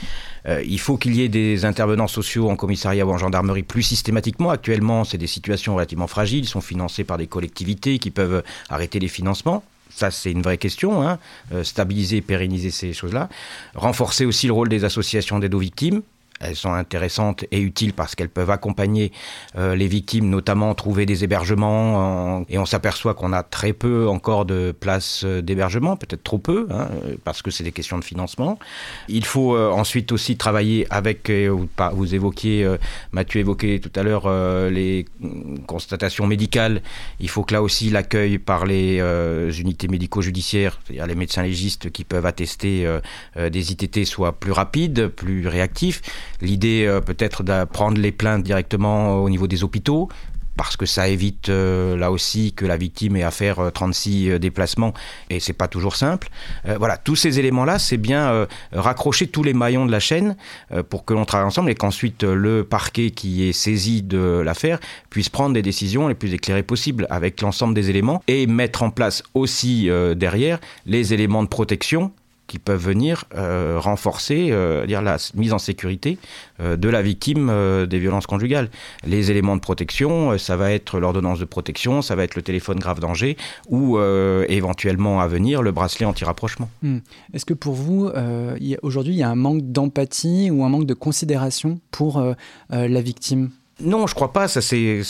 [0.65, 4.51] Il faut qu'il y ait des intervenants sociaux en commissariat ou en gendarmerie plus systématiquement.
[4.51, 6.45] Actuellement, c'est des situations relativement fragiles.
[6.45, 9.63] Ils sont financés par des collectivités qui peuvent arrêter les financements.
[9.91, 11.07] Ça, c'est une vraie question.
[11.07, 11.19] Hein.
[11.63, 13.29] Stabiliser, pérenniser ces choses-là.
[13.75, 16.03] Renforcer aussi le rôle des associations d'aide aux victimes.
[16.41, 19.13] Elles sont intéressantes et utiles parce qu'elles peuvent accompagner
[19.57, 22.39] euh, les victimes, notamment trouver des hébergements.
[22.41, 26.39] en- et on s'aperçoit qu'on a très peu encore de places euh, d'hébergement, peut-être trop
[26.39, 26.89] peu, hein,
[27.25, 28.59] parce que c'est des questions de financement.
[29.09, 31.55] Il faut euh, ensuite aussi travailler avec, euh,
[31.93, 32.77] vous, évoquiez, euh,
[33.13, 35.05] Mathieu évoquait tout à l'heure euh, les
[35.67, 36.83] constatations médicales.
[37.21, 39.01] Il faut que là aussi l'accueil par les
[39.61, 42.87] unités médico-judiciaires, c'est-à-dire les médecins légistes qui peuvent attester
[43.37, 46.01] des ITT soit plus rapide, plus réactif.
[46.41, 50.09] L'idée euh, peut-être de prendre les plaintes directement au niveau des hôpitaux
[50.61, 54.29] parce que ça évite euh, là aussi que la victime ait à faire euh, 36
[54.29, 54.93] euh, déplacements
[55.31, 56.29] et c'est pas toujours simple.
[56.69, 60.37] Euh, voilà, tous ces éléments-là, c'est bien euh, raccrocher tous les maillons de la chaîne
[60.73, 64.43] euh, pour que l'on travaille ensemble et qu'ensuite euh, le parquet qui est saisi de
[64.45, 68.83] l'affaire puisse prendre des décisions les plus éclairées possibles avec l'ensemble des éléments et mettre
[68.83, 72.13] en place aussi euh, derrière les éléments de protection
[72.51, 76.19] qui peuvent venir euh, renforcer euh, dire la mise en sécurité
[76.59, 77.47] euh, de la victime
[77.89, 78.71] des violences conjugales.
[79.07, 82.81] Les éléments de protection, ça va être l'ordonnance de protection, ça va être le téléphone
[82.81, 83.37] grave danger
[83.69, 86.69] ou éventuellement à venir le bracelet anti-rapprochement.
[87.33, 88.11] Est-ce que pour vous,
[88.83, 92.23] aujourd'hui, il y a un manque d'empathie ou un manque de considération pour
[92.71, 93.51] la victime?
[93.81, 94.49] Non, je crois pas.
[94.49, 95.03] Ça c'est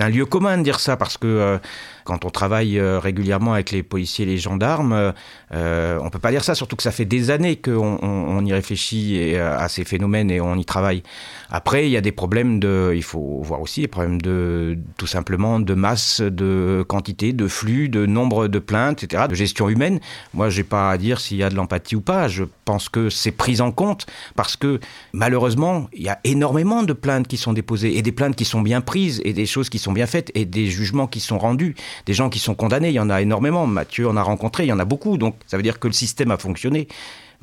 [0.00, 1.58] un lieu commun de dire ça parce que
[2.04, 5.12] Quand on travaille régulièrement avec les policiers et les gendarmes,
[5.52, 8.52] euh, on peut pas dire ça, surtout que ça fait des années qu'on on, y
[8.52, 11.02] réfléchit à ces phénomènes et on y travaille.
[11.50, 15.06] Après, il y a des problèmes de, il faut voir aussi des problèmes de, tout
[15.06, 20.00] simplement, de masse, de quantité, de flux, de nombre de plaintes, etc., de gestion humaine.
[20.34, 22.28] Moi, j'ai pas à dire s'il y a de l'empathie ou pas.
[22.28, 24.80] Je pense que c'est pris en compte parce que
[25.12, 28.62] malheureusement, il y a énormément de plaintes qui sont déposées et des plaintes qui sont
[28.62, 31.74] bien prises et des choses qui sont bien faites et des jugements qui sont rendus,
[32.06, 32.88] des gens qui sont condamnés.
[32.88, 33.66] Il y en a énormément.
[33.66, 35.18] Mathieu en a rencontré, il y en a beaucoup.
[35.18, 36.88] Donc, ça veut dire que le système a fonctionné.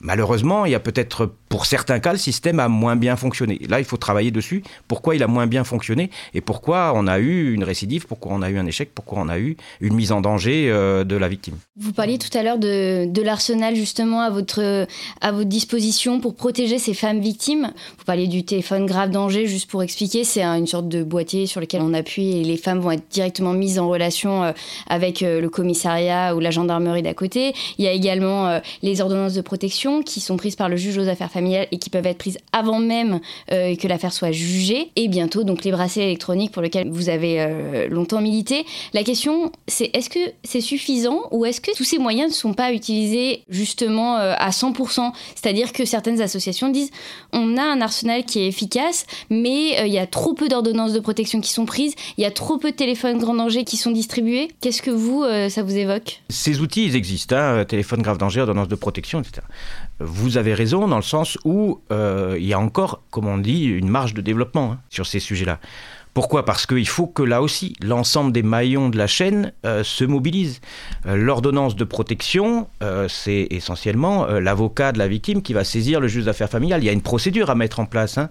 [0.01, 3.59] Malheureusement, il y a peut-être pour certains cas, le système a moins bien fonctionné.
[3.67, 4.63] Là, il faut travailler dessus.
[4.87, 8.43] Pourquoi il a moins bien fonctionné et pourquoi on a eu une récidive, pourquoi on
[8.43, 11.27] a eu un échec, pourquoi on a eu une mise en danger euh, de la
[11.27, 11.55] victime.
[11.75, 14.87] Vous parliez tout à l'heure de, l'arsenal justement à votre,
[15.21, 17.73] à votre disposition pour protéger ces femmes victimes.
[17.97, 21.59] Vous parliez du téléphone grave danger, juste pour expliquer, c'est une sorte de boîtier sur
[21.59, 24.51] lequel on appuie et les femmes vont être directement mises en relation euh,
[24.87, 27.53] avec euh, le commissariat ou la gendarmerie d'à côté.
[27.79, 31.07] Il y a également les ordonnances de protection qui sont prises par le juge aux
[31.07, 33.19] affaires familiales et qui peuvent être prises avant même
[33.51, 34.91] euh, que l'affaire soit jugée.
[34.95, 38.65] Et bientôt, donc les bracelets électroniques pour lesquels vous avez euh, longtemps milité.
[38.93, 42.53] La question, c'est est-ce que c'est suffisant ou est-ce que tous ces moyens ne sont
[42.53, 46.91] pas utilisés justement euh, à 100% C'est-à-dire que certaines associations disent
[47.33, 50.99] on a un arsenal qui est efficace, mais il y a trop peu d'ordonnances de
[50.99, 53.91] protection qui sont prises, il y a trop peu de téléphones grand danger qui sont
[53.91, 54.49] distribués.
[54.61, 56.21] Qu'est-ce que vous, ça vous évoque?
[56.29, 59.41] Ces outils, ils existent, hein, téléphone grave danger, ordonnance de protection, etc.
[59.99, 63.65] Vous avez raison dans le sens où euh, il y a encore, comme on dit,
[63.65, 65.59] une marge de développement hein, sur ces sujets-là.
[66.13, 66.43] Pourquoi?
[66.43, 70.59] Parce qu'il faut que là aussi, l'ensemble des maillons de la chaîne euh, se mobilisent.
[71.05, 76.07] Euh, l'ordonnance de protection, euh, c'est essentiellement l'avocat de la victime qui va saisir le
[76.07, 76.83] juge d'affaires familiales.
[76.83, 78.17] Il y a une procédure à mettre en place.
[78.17, 78.29] Hein.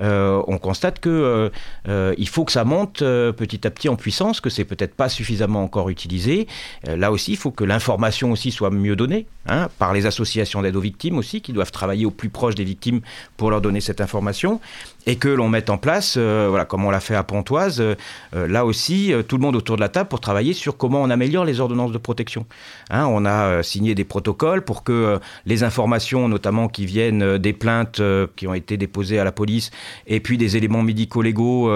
[0.00, 1.50] on constate que
[1.86, 5.62] il faut que ça monte petit à petit en puissance, que c'est peut-être pas suffisamment
[5.62, 6.46] encore utilisé.
[6.86, 10.76] là aussi, il faut que l'information aussi soit mieux donnée hein, par les associations d'aide
[10.76, 13.00] aux victimes aussi, qui doivent travailler au plus proche des victimes
[13.36, 14.60] pour leur donner cette information
[15.06, 17.94] et que l'on mette en place, voilà, comme on l'a fait Pontoise, euh,
[18.34, 21.10] euh, là aussi, tout le monde autour de la table pour travailler sur comment on
[21.10, 22.46] améliore les ordonnances de protection.
[22.90, 28.00] Hein, on a signé des protocoles pour que les informations, notamment qui viennent des plaintes
[28.36, 29.70] qui ont été déposées à la police,
[30.06, 31.70] et puis des éléments médico-légaux,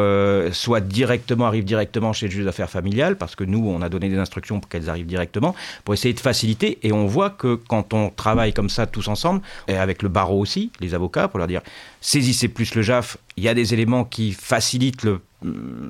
[0.53, 4.09] soient directement, arrivent directement chez le juge d'affaires familiales, parce que nous, on a donné
[4.09, 5.55] des instructions pour qu'elles arrivent directement,
[5.85, 6.79] pour essayer de faciliter.
[6.83, 10.41] Et on voit que quand on travaille comme ça tous ensemble, et avec le barreau
[10.41, 11.63] aussi, les avocats, pour leur dire
[12.05, 15.07] saisissez plus le JAF, il y a des éléments qui facilitent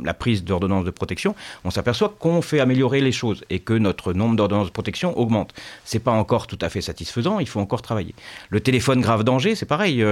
[0.05, 4.12] la prise d'ordonnances de protection, on s'aperçoit qu'on fait améliorer les choses et que notre
[4.12, 5.55] nombre d'ordonnances de protection augmente.
[5.85, 8.14] C'est pas encore tout à fait satisfaisant, il faut encore travailler.
[8.50, 10.05] Le téléphone grave danger, c'est pareil.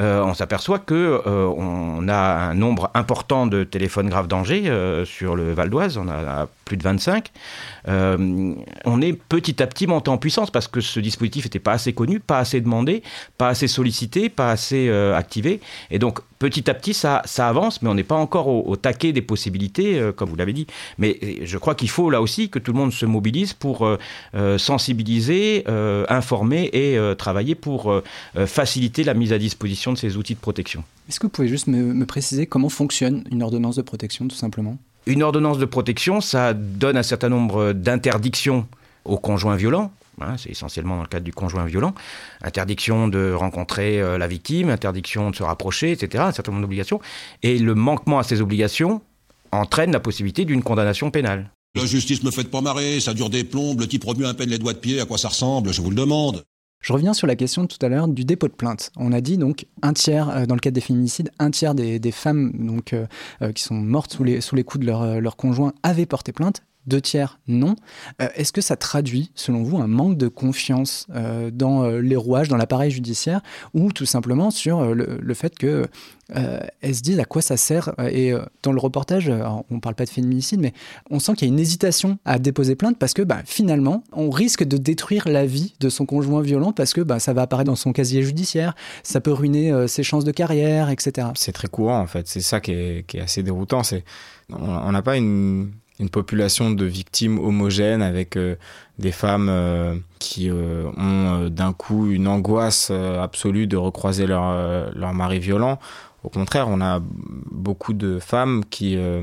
[0.00, 0.94] Euh, euh, on s'aperçoit que
[1.26, 4.72] euh, on a un nombre important de téléphones grave danger
[5.04, 7.32] sur le Val d'Oise, on a plus de 25.
[7.86, 11.92] on est petit à petit monté en puissance parce que ce dispositif n'était pas assez
[11.92, 13.02] connu, pas assez demandé,
[13.36, 15.60] pas assez sollicité, pas assez activé.
[15.90, 19.22] Et donc petit à petit, ça, avance, mais on n'est pas encore au, taquet des
[19.22, 20.66] possibilités, euh, comme vous l'avez dit.
[20.98, 23.86] Mais euh, je crois qu'il faut là aussi que tout le monde se mobilise pour
[23.86, 25.64] euh, sensibiliser,
[26.08, 28.02] informer et travailler pour
[28.46, 30.84] faciliter la mise à disposition de ces outils de protection.
[31.08, 34.36] Est-ce que vous pouvez juste me, me préciser comment fonctionne une ordonnance de protection, tout
[34.36, 34.78] simplement?
[35.06, 38.66] Une ordonnance de protection, ça donne un certain nombre d'interdictions
[39.04, 41.94] aux conjoints violents, Hein, c'est essentiellement dans le cadre du conjoint violent.
[42.42, 46.24] Interdiction de rencontrer euh, la victime, interdiction de se rapprocher, etc.
[46.26, 47.00] Un certain nombre d'obligations.
[47.42, 49.02] Et le manquement à ces obligations
[49.52, 51.50] entraîne la possibilité d'une condamnation pénale.
[51.74, 54.48] La justice me fait pas marrer, ça dure des plombes, le type remue un peine
[54.48, 56.42] les doigts de pied, à quoi ça ressemble, je vous le demande.
[56.80, 58.92] Je reviens sur la question tout à l'heure du dépôt de plainte.
[58.96, 61.98] On a dit donc un tiers, euh, dans le cadre des féminicides, un tiers des,
[62.12, 63.06] femmes donc, euh,
[63.52, 66.62] qui sont mortes sous les, sous les coups de leur, leur conjoint avaient porté plainte
[66.86, 67.76] deux tiers non.
[68.20, 72.16] Euh, est-ce que ça traduit, selon vous, un manque de confiance euh, dans euh, les
[72.16, 73.40] rouages, dans l'appareil judiciaire,
[73.74, 75.86] ou tout simplement sur le, fait que
[76.28, 80.04] elles se disent à quoi ça sert Et dans le reportage, on ne parle pas
[80.04, 80.72] de féminicide, mais
[81.08, 84.30] on sent qu'il y a une hésitation à déposer plainte parce que bah, finalement, on
[84.30, 87.70] risque de détruire la vie de son conjoint violent parce que bah, ça va apparaître
[87.70, 91.28] dans son casier judiciaire, ça peut ruiner ses chances de carrière, etc.
[91.34, 93.82] C'est très courant en fait, c'est ça qui est, assez déroutant.
[94.50, 98.56] On n'a pas une une population de victimes homogènes avec euh,
[98.98, 105.14] des femmes euh, qui euh, ont d'un coup une angoisse absolue de recroiser leur, leur
[105.14, 105.78] mari violent.
[106.26, 107.00] Au contraire, on a
[107.52, 109.22] beaucoup de femmes qui, euh,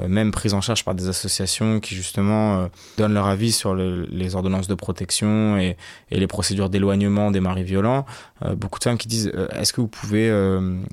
[0.00, 2.66] euh, même prises en charge par des associations qui justement euh,
[2.98, 5.76] donnent leur avis sur le- les ordonnances de protection et,
[6.10, 8.04] et les procédures d'éloignement des maris violents.
[8.44, 10.28] Euh, beaucoup de femmes qui disent Est-ce que vous pouvez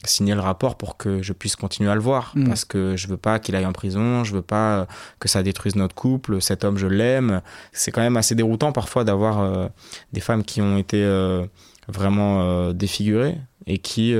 [0.05, 2.47] signer le rapport pour que je puisse continuer à le voir Mm.
[2.47, 4.85] Parce que je veux pas qu'il aille en prison, je veux pas
[5.19, 7.41] que ça détruise notre couple, cet homme, je l'aime.
[7.73, 9.69] C'est quand même assez déroutant parfois d'avoir
[10.13, 11.03] des femmes qui ont été
[11.87, 14.13] vraiment défigurées et qui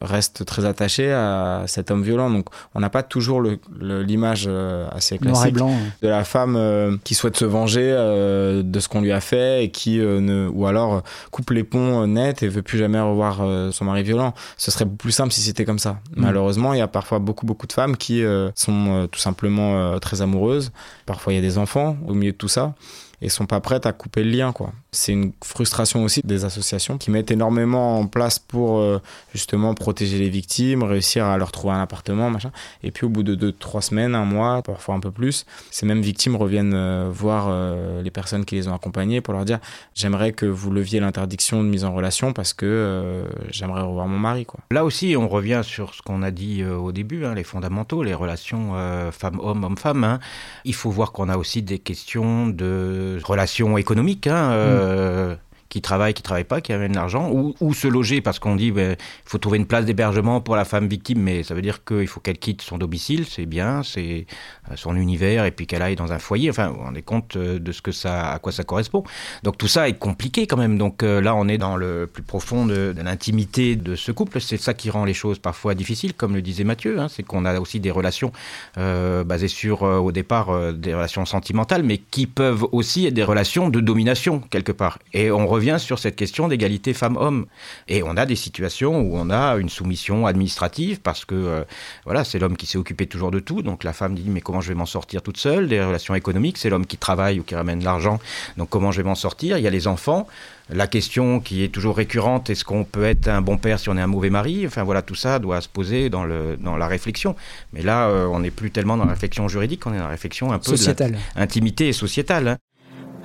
[0.00, 2.30] restent très attachées à cet homme violent.
[2.30, 5.72] Donc on n'a pas toujours le- le- l'image euh, assez classique blanc.
[6.02, 9.64] de la femme euh, qui souhaite se venger euh, de ce qu'on lui a fait
[9.64, 12.78] et qui euh, ne ou alors euh, coupe les ponts euh, net et veut plus
[12.78, 14.34] jamais revoir euh, son mari violent.
[14.56, 15.98] Ce serait plus simple si c'était comme ça.
[16.16, 16.22] Mm.
[16.22, 19.76] Malheureusement, il y a parfois beaucoup beaucoup de femmes qui euh, sont euh, tout simplement
[19.78, 20.70] euh, très amoureuses.
[21.06, 22.74] Parfois, il y a des enfants au milieu de tout ça
[23.20, 24.72] et sont pas prêtes à couper le lien quoi.
[24.98, 29.00] C'est une frustration aussi des associations qui mettent énormément en place pour euh,
[29.32, 32.50] justement protéger les victimes, réussir à leur trouver un appartement, machin.
[32.82, 35.86] Et puis au bout de deux, trois semaines, un mois, parfois un peu plus, ces
[35.86, 39.60] mêmes victimes reviennent euh, voir euh, les personnes qui les ont accompagnées pour leur dire
[39.94, 44.46] j'aimerais que vous leviez l'interdiction de mise en relation parce que j'aimerais revoir mon mari
[44.46, 44.58] quoi.
[44.72, 48.14] Là aussi, on revient sur ce qu'on a dit au début, hein, les fondamentaux, les
[48.14, 48.72] relations
[49.12, 50.02] femmes-hommes, hommes-femmes.
[50.02, 50.18] hein.
[50.64, 54.26] Il faut voir qu'on a aussi des questions de relations économiques.
[54.26, 55.36] hein, euh,
[55.68, 58.92] Qui travaillent, qui travaillent pas, qui amènent l'argent, ou, se loger parce qu'on dit ben,
[58.92, 62.06] il faut trouver une place d'hébergement pour la femme victime, mais ça veut dire qu'il
[62.06, 64.26] faut qu'elle quitte son domicile, c'est bien, c'est
[64.70, 66.50] euh, son univers, et puis qu'elle aille dans un foyer.
[66.50, 69.02] Enfin, vous rendez compte euh, de ce que ça, à quoi ça correspond.
[69.42, 70.78] Donc tout ça est compliqué quand même.
[70.78, 74.40] Donc euh, là, on est dans le plus profond de, l'intimité de ce couple.
[74.40, 76.98] C'est ça qui rend les choses parfois difficiles, comme le disait Mathieu.
[76.98, 77.08] hein.
[77.08, 78.32] c'est qu'on a aussi des relations
[78.76, 83.80] basées sur, au départ, des relations sentimentales, mais qui peuvent aussi être des relations de
[83.80, 84.98] domination quelque part.
[85.12, 87.46] Et on revient sur cette question d'égalité femmes-hommes.
[87.88, 91.64] Et on a des situations où on a une soumission administrative parce que euh,
[92.04, 93.60] voilà, c'est l'homme qui s'est occupé toujours de tout.
[93.62, 95.68] Donc la femme dit mais comment je vais m'en sortir toute seule?
[95.68, 98.18] Des relations économiques, c'est l'homme qui travaille ou qui ramène l'argent.
[98.56, 99.58] Donc comment je vais m'en sortir?
[99.58, 100.26] Il y a les enfants.
[100.70, 103.96] La question qui est toujours récurrente, est-ce qu'on peut être un bon père si on
[103.96, 104.66] est un mauvais mari?
[104.66, 107.34] Enfin voilà, tout ça doit se poser dans, le, dans la réflexion.
[107.72, 110.10] Mais là, euh, on n'est plus tellement dans la réflexion juridique, on est dans la
[110.10, 111.12] réflexion un peu Sociétal.
[111.12, 112.48] de l'intimité et sociétale.
[112.48, 112.56] hein.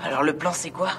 [0.06, 0.90] Alors le plan c'est quoi?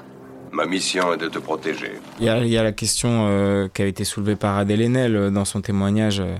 [0.54, 1.92] Ma mission est de te protéger.
[2.20, 4.82] Il y a, il y a la question euh, qui a été soulevée par Adèle
[4.82, 6.36] Haenel euh, dans son témoignage euh,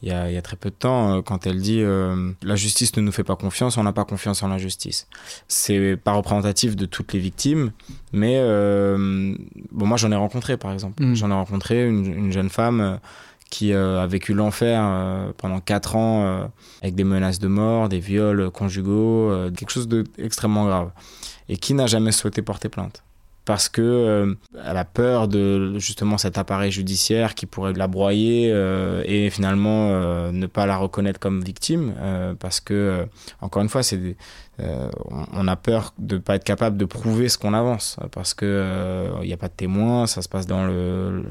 [0.00, 2.54] il, y a, il y a très peu de temps, quand elle dit euh, La
[2.54, 5.08] justice ne nous fait pas confiance, on n'a pas confiance en la justice.
[5.48, 7.72] C'est pas représentatif de toutes les victimes,
[8.12, 9.34] mais euh,
[9.72, 11.02] bon, moi j'en ai rencontré par exemple.
[11.02, 11.14] Mm.
[11.16, 12.96] J'en ai rencontré une, une jeune femme euh,
[13.50, 16.44] qui euh, a vécu l'enfer euh, pendant 4 ans euh,
[16.82, 20.90] avec des menaces de mort, des viols conjugaux, euh, quelque chose d'extrêmement grave,
[21.48, 23.02] et qui n'a jamais souhaité porter plainte
[23.48, 28.50] parce que euh, elle a peur de justement cet appareil judiciaire qui pourrait la broyer
[28.52, 31.94] euh, et finalement euh, ne pas la reconnaître comme victime
[32.40, 33.06] parce que
[33.40, 34.16] encore une fois c'est
[34.60, 34.88] euh,
[35.32, 38.44] on- a peur de ne pas être capable de prouver ce qu'on avance parce que
[38.44, 41.24] euh, il n'y a pas de témoins ça se passe dans le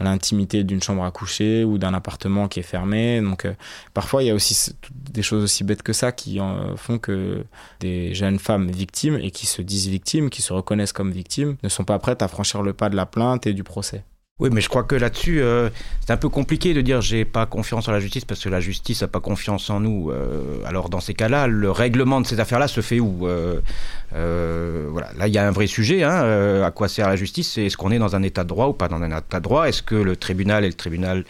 [0.00, 3.54] l'intimité d'une chambre à coucher ou d'un appartement qui est fermé donc euh,
[3.94, 7.44] parfois il y a aussi des choses aussi bêtes que ça qui euh, font que
[7.80, 11.68] des jeunes femmes victimes et qui se disent victimes, qui se reconnaissent comme victimes, ne
[11.68, 14.04] sont pas prêtes à franchir le pas de la plainte et du procès.
[14.40, 15.70] Oui, mais je crois que là-dessus, euh,
[16.00, 18.58] c'est un peu compliqué de dire j'ai pas confiance en la justice parce que la
[18.58, 20.10] justice n'a pas confiance en nous.
[20.10, 25.12] Euh, alors dans ces cas-là, le règlement de ces affaires-là se fait où Euh, Voilà,
[25.16, 26.02] là il y a un vrai sujet.
[26.02, 27.58] Hein, à quoi sert la justice?
[27.58, 29.68] Est-ce qu'on est dans un état de droit ou pas dans un état de droit?
[29.68, 31.24] Est-ce que le tribunal est le tribunal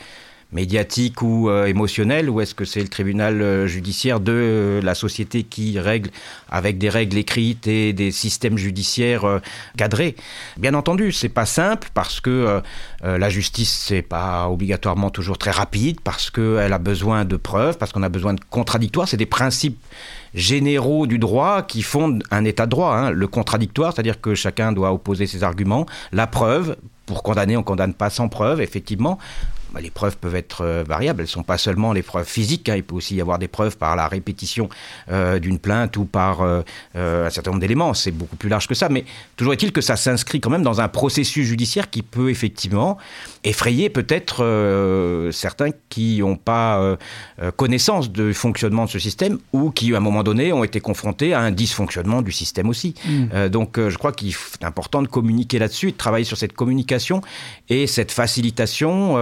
[0.54, 4.94] médiatique ou euh, émotionnel ou est-ce que c'est le tribunal euh, judiciaire de euh, la
[4.94, 6.10] société qui règle
[6.48, 9.40] avec des règles écrites et des systèmes judiciaires euh,
[9.76, 10.14] cadrés?
[10.56, 12.62] Bien entendu, c'est pas simple parce que
[13.02, 17.92] la justice c'est pas obligatoirement toujours très rapide parce qu'elle a besoin de preuves, parce
[17.92, 19.08] qu'on a besoin de contradictoires.
[19.08, 19.78] C'est des principes
[20.34, 22.94] généraux du droit qui fondent un état de droit.
[22.94, 23.10] hein.
[23.10, 25.86] Le contradictoire, c'est-à-dire que chacun doit opposer ses arguments.
[26.12, 29.18] La preuve, pour condamner, on condamne pas sans preuve, effectivement.
[29.74, 31.20] Bah, les preuves peuvent être euh, variables.
[31.20, 32.68] Elles ne sont pas seulement les preuves physiques.
[32.68, 32.76] hein.
[32.76, 34.68] Il peut aussi y avoir des preuves par la répétition
[35.10, 36.62] euh, d'une plainte ou par euh,
[36.94, 37.92] un certain nombre d'éléments.
[37.92, 38.88] C'est beaucoup plus large que ça.
[38.88, 39.04] Mais
[39.37, 42.98] toujours est-il que ça s'inscrit quand même dans un processus judiciaire qui peut effectivement
[43.42, 46.96] effrayer peut-être euh, certains qui n'ont pas
[47.56, 51.34] connaissance du fonctionnement de ce système ou qui, à un moment donné, ont été confrontés
[51.34, 52.94] à un dysfonctionnement du système aussi.
[53.04, 53.24] Mm.
[53.34, 57.22] Euh, donc, je crois qu'il est important de communiquer là-dessus, de travailler sur cette communication
[57.68, 59.16] et cette facilitation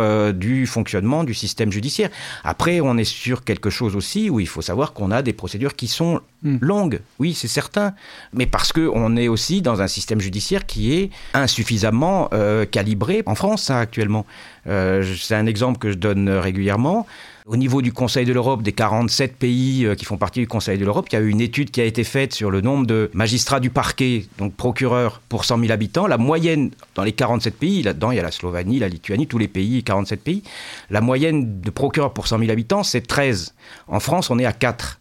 [0.47, 2.11] du fonctionnement du système judiciaire.
[2.45, 5.75] Après, on est sur quelque chose aussi où il faut savoir qu'on a des procédures
[5.81, 6.57] qui sont Mm.
[6.61, 7.95] longues, oui, c'est certain,
[8.33, 13.37] mais parce qu'on est aussi dans un système judiciaire qui est insuffisamment euh, calibré en
[13.37, 14.27] France hein, actuellement.
[14.67, 17.07] Euh, c'est un exemple que je donne régulièrement.
[17.45, 20.79] Au niveau du Conseil de l'Europe, des 47 pays euh, qui font partie du Conseil
[20.79, 22.87] de l'Europe, il y a eu une étude qui a été faite sur le nombre
[22.87, 26.07] de magistrats du parquet, donc procureurs pour 100 000 habitants.
[26.07, 29.39] La moyenne dans les 47 pays, là-dedans il y a la Slovanie, la Lituanie, tous
[29.39, 30.45] les pays, 47 pays,
[30.91, 33.55] la moyenne de procureurs pour 100 000 habitants c'est 13.
[33.89, 35.01] En France on est à 4.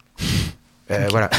[0.90, 1.30] Euh, Voilà.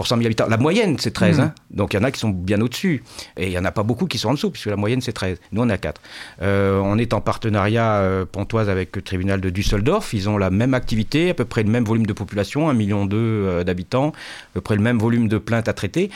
[0.00, 0.46] Pour 100 000 habitants.
[0.48, 1.36] La moyenne, c'est 13.
[1.36, 1.44] Mhm.
[1.44, 1.54] hein.
[1.68, 3.04] Donc il y en a qui sont bien au-dessus.
[3.36, 5.12] Et il n'y en a pas beaucoup qui sont en dessous, puisque la moyenne, c'est
[5.12, 5.38] 13.
[5.52, 6.00] Nous, on à 4.
[6.40, 10.14] Euh, on est en partenariat euh, pontoise avec le tribunal de Düsseldorf.
[10.14, 13.06] Ils ont la même activité, à peu près le même volume de population, 1,2 million
[13.12, 16.10] euh, d'habitants, à peu près le même volume de plaintes à traiter.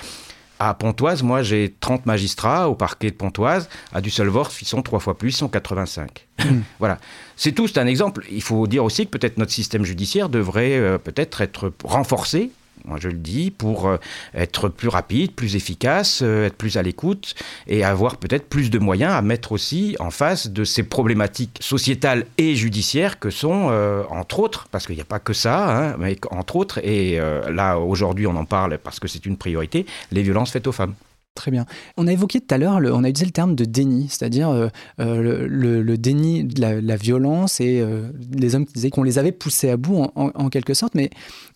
[0.59, 3.69] À Pontoise, moi, j'ai 30 magistrats au parquet de Pontoise.
[3.93, 6.27] À Düsseldorf, ils sont trois fois plus, ils sont 85.
[6.79, 6.99] voilà.
[7.37, 8.25] C'est tout, c'est un exemple.
[8.31, 12.51] Il faut dire aussi que peut-être notre système judiciaire devrait euh, peut-être être renforcé
[12.85, 13.97] moi je le dis, pour euh,
[14.35, 17.35] être plus rapide, plus efficace, euh, être plus à l'écoute
[17.67, 22.27] et avoir peut-être plus de moyens à mettre aussi en face de ces problématiques sociétales
[22.39, 25.97] et judiciaires que sont, euh, entre autres, parce qu'il n'y a pas que ça, hein,
[25.99, 27.19] mais entre autres, et
[27.51, 30.95] là aujourd'hui on en parle parce que c'est une priorité, les violences faites aux femmes.
[31.35, 31.67] Très bien.
[31.97, 34.69] On a évoqué tout à l'heure, on a utilisé le terme de déni, c'est-à-dire euh,
[35.01, 39.33] euh, le, déni de la, violence et euh, les hommes qui disaient qu'on les avait
[39.33, 41.11] poussés à bout en, quelque sorte, mais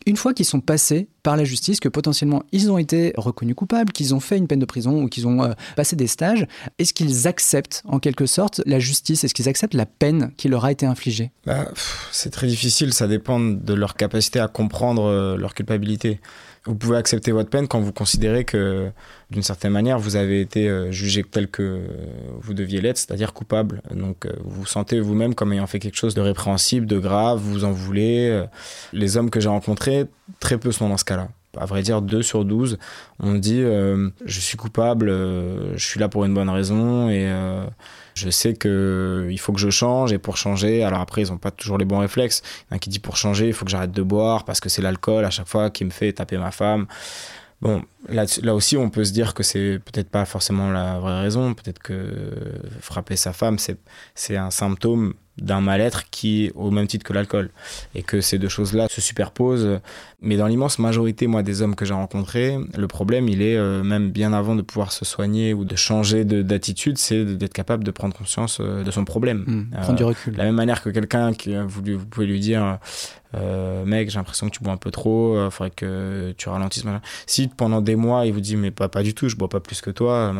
[0.04, 3.92] une fois qu'ils sont passés par la justice, que potentiellement ils ont été reconnus coupables,
[3.92, 6.44] qu'ils ont fait une peine de prison ou qu'ils ont passé des stages,
[6.80, 9.22] est-ce qu'ils acceptent en quelque sorte la justice?
[9.22, 11.30] Est-ce qu'ils acceptent la peine qui leur a été infligée?
[11.46, 11.68] Bah,
[12.10, 16.20] c'est très difficile, ça dépend de leur capacité à comprendre leur culpabilité.
[16.68, 18.90] Vous pouvez accepter votre peine quand vous considérez que,
[19.30, 21.80] d'une certaine manière, vous avez été euh, jugé tel que
[22.40, 23.80] vous deviez l'être, c'est-à-dire coupable.
[23.90, 27.40] Donc, euh, vous vous sentez vous-même comme ayant fait quelque chose de répréhensible, de grave,
[27.40, 28.28] vous en voulez.
[28.28, 28.44] Euh,
[28.92, 30.04] Les hommes que j'ai rencontrés,
[30.40, 31.28] très peu sont dans ce cas-là.
[31.56, 32.78] À vrai dire, 2 sur 12
[33.20, 37.26] on dit euh, je suis coupable, euh, je suis là pour une bonne raison et
[37.26, 37.64] euh,
[38.14, 41.38] je sais que il faut que je change et pour changer, alors après ils ont
[41.38, 42.42] pas toujours les bons réflexes.
[42.44, 44.60] Il y en a qui dit pour changer, il faut que j'arrête de boire parce
[44.60, 46.86] que c'est l'alcool à chaque fois qui me fait taper ma femme.
[47.60, 51.20] Bon, là, là aussi on peut se dire que c'est peut-être pas forcément la vraie
[51.22, 52.30] raison, peut-être que
[52.80, 53.56] frapper sa femme
[54.14, 57.50] c'est un symptôme d'un mal-être qui au même titre que l'alcool
[57.94, 59.80] et que ces deux choses-là se superposent.
[60.20, 63.82] Mais dans l'immense majorité, moi, des hommes que j'ai rencontrés, le problème, il est euh,
[63.84, 67.84] même bien avant de pouvoir se soigner ou de changer de- d'attitude, c'est d'être capable
[67.84, 69.44] de prendre conscience euh, de son problème.
[69.46, 70.32] Hmm, Euh, Prendre du recul.
[70.32, 72.78] de la même manière que quelqu'un qui vous, lui- vous pouvez lui dire
[73.84, 76.84] mec j'ai l'impression que tu bois un peu trop il faudrait que tu ralentisses
[77.26, 79.60] si pendant des mois il vous dit mais pas, pas du tout je bois pas
[79.60, 80.32] plus que toi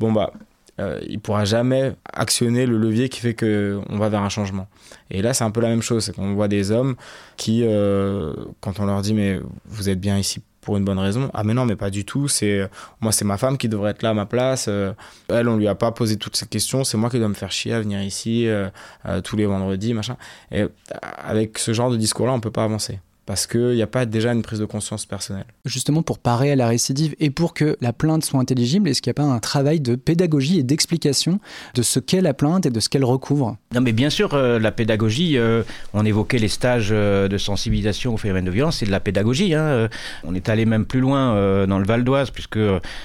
[0.00, 0.32] bon bah
[0.80, 4.68] euh, il pourra jamais actionner le levier qui fait que on va vers un changement.
[5.10, 6.96] Et là c'est un peu la même chose c'est qu'on voit des hommes
[7.36, 11.30] qui euh, quand on leur dit mais vous êtes bien ici pour une bonne raison
[11.34, 12.68] ah mais non mais pas du tout c'est
[13.00, 14.92] moi c'est ma femme qui devrait être là à ma place euh,
[15.28, 17.52] elle on lui a pas posé toutes ces questions c'est moi qui dois me faire
[17.52, 18.70] chier à venir ici euh,
[19.06, 20.16] euh, tous les vendredis machin.
[20.50, 20.68] Et euh,
[21.02, 24.04] avec ce genre de discours là on peut pas avancer parce qu'il n'y a pas
[24.06, 27.76] déjà une prise de conscience personnelle justement pour parer à la récidive et pour que
[27.80, 31.38] la plainte soit intelligible Est-ce qu'il n'y a pas un travail de pédagogie et d'explication
[31.74, 33.56] de ce qu'est la plainte et de ce qu'elle recouvre?
[33.74, 35.62] Non, mais bien sûr, euh, la pédagogie, euh,
[35.94, 39.54] on évoquait les stages euh, de sensibilisation aux phénomènes de violence, c'est de la pédagogie.
[39.54, 39.88] hein.
[40.24, 42.58] On est allé même plus loin euh, dans le Val d'Oise, puisque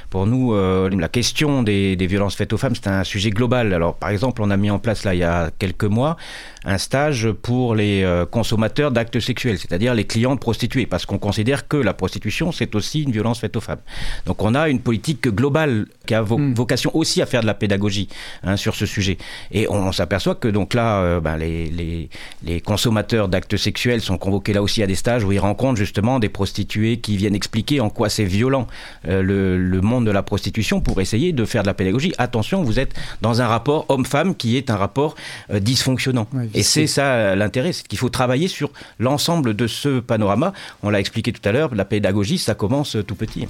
[0.09, 3.73] pour nous, euh, la question des, des violences faites aux femmes, c'est un sujet global.
[3.73, 6.17] Alors, par exemple, on a mis en place, là, il y a quelques mois,
[6.65, 11.19] un stage pour les euh, consommateurs d'actes sexuels, c'est-à-dire les clients de prostituées, parce qu'on
[11.19, 13.79] considère que la prostitution, c'est aussi une violence faite aux femmes.
[14.25, 16.53] Donc, on a une politique globale qui a vo- Mm.
[16.55, 18.07] vocation aussi à faire de la pédagogie
[18.43, 19.17] hein, sur ce sujet.
[19.51, 22.09] Et on, s'aperçoit que donc là, euh, ben, les, les,
[22.43, 26.19] les consommateurs d'actes sexuels sont convoqués là aussi à des stages où ils rencontrent justement
[26.19, 28.67] des prostituées qui viennent expliquer en quoi c'est violent
[29.07, 32.13] euh, le, le monde de la prostitution pour essayer de faire de la pédagogie.
[32.17, 35.15] Attention, vous êtes dans un rapport homme-femme qui est un rapport
[35.51, 36.27] euh, dysfonctionnant.
[36.33, 40.53] Ouais, Et c'est ça l'intérêt, c'est qu'il faut travailler sur l'ensemble de ce panorama.
[40.83, 43.47] On l'a expliqué tout à l'heure, la pédagogie, ça commence tout petit.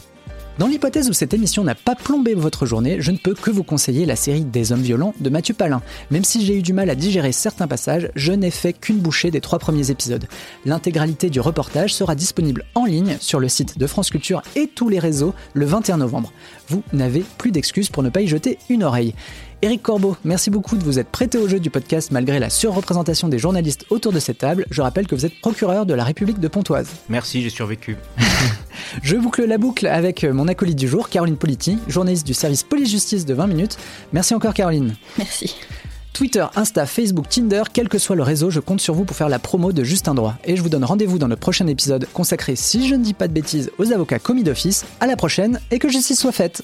[0.57, 3.63] Dans l'hypothèse où cette émission n'a pas plombé votre journée, je ne peux que vous
[3.63, 5.83] conseiller la série Des hommes violents de Mathieu Palin.
[6.09, 9.29] Même si j'ai eu du mal à digérer certains passages, je n'ai fait qu'une bouchée
[9.29, 10.25] des trois premiers épisodes.
[10.65, 14.89] L'intégralité du reportage sera disponible en ligne sur le site de France Culture et tous
[14.89, 16.33] les réseaux le 21 novembre.
[16.69, 19.13] Vous n'avez plus d'excuses pour ne pas y jeter une oreille.
[19.63, 23.27] Éric Corbeau, merci beaucoup de vous être prêté au jeu du podcast malgré la surreprésentation
[23.27, 24.67] des journalistes autour de cette table.
[24.69, 26.89] Je rappelle que vous êtes procureur de la République de Pontoise.
[27.09, 27.97] Merci, j'ai survécu.
[29.01, 33.25] Je boucle la boucle avec mon acolyte du jour, Caroline Politi, journaliste du service police-justice
[33.25, 33.77] de 20 minutes.
[34.13, 34.95] Merci encore Caroline.
[35.17, 35.55] Merci.
[36.13, 39.29] Twitter, Insta, Facebook, Tinder, quel que soit le réseau, je compte sur vous pour faire
[39.29, 40.35] la promo de Juste un droit.
[40.45, 43.27] Et je vous donne rendez-vous dans le prochain épisode consacré, si je ne dis pas
[43.27, 44.85] de bêtises, aux avocats commis d'office.
[44.99, 46.63] À la prochaine et que justice soit faite.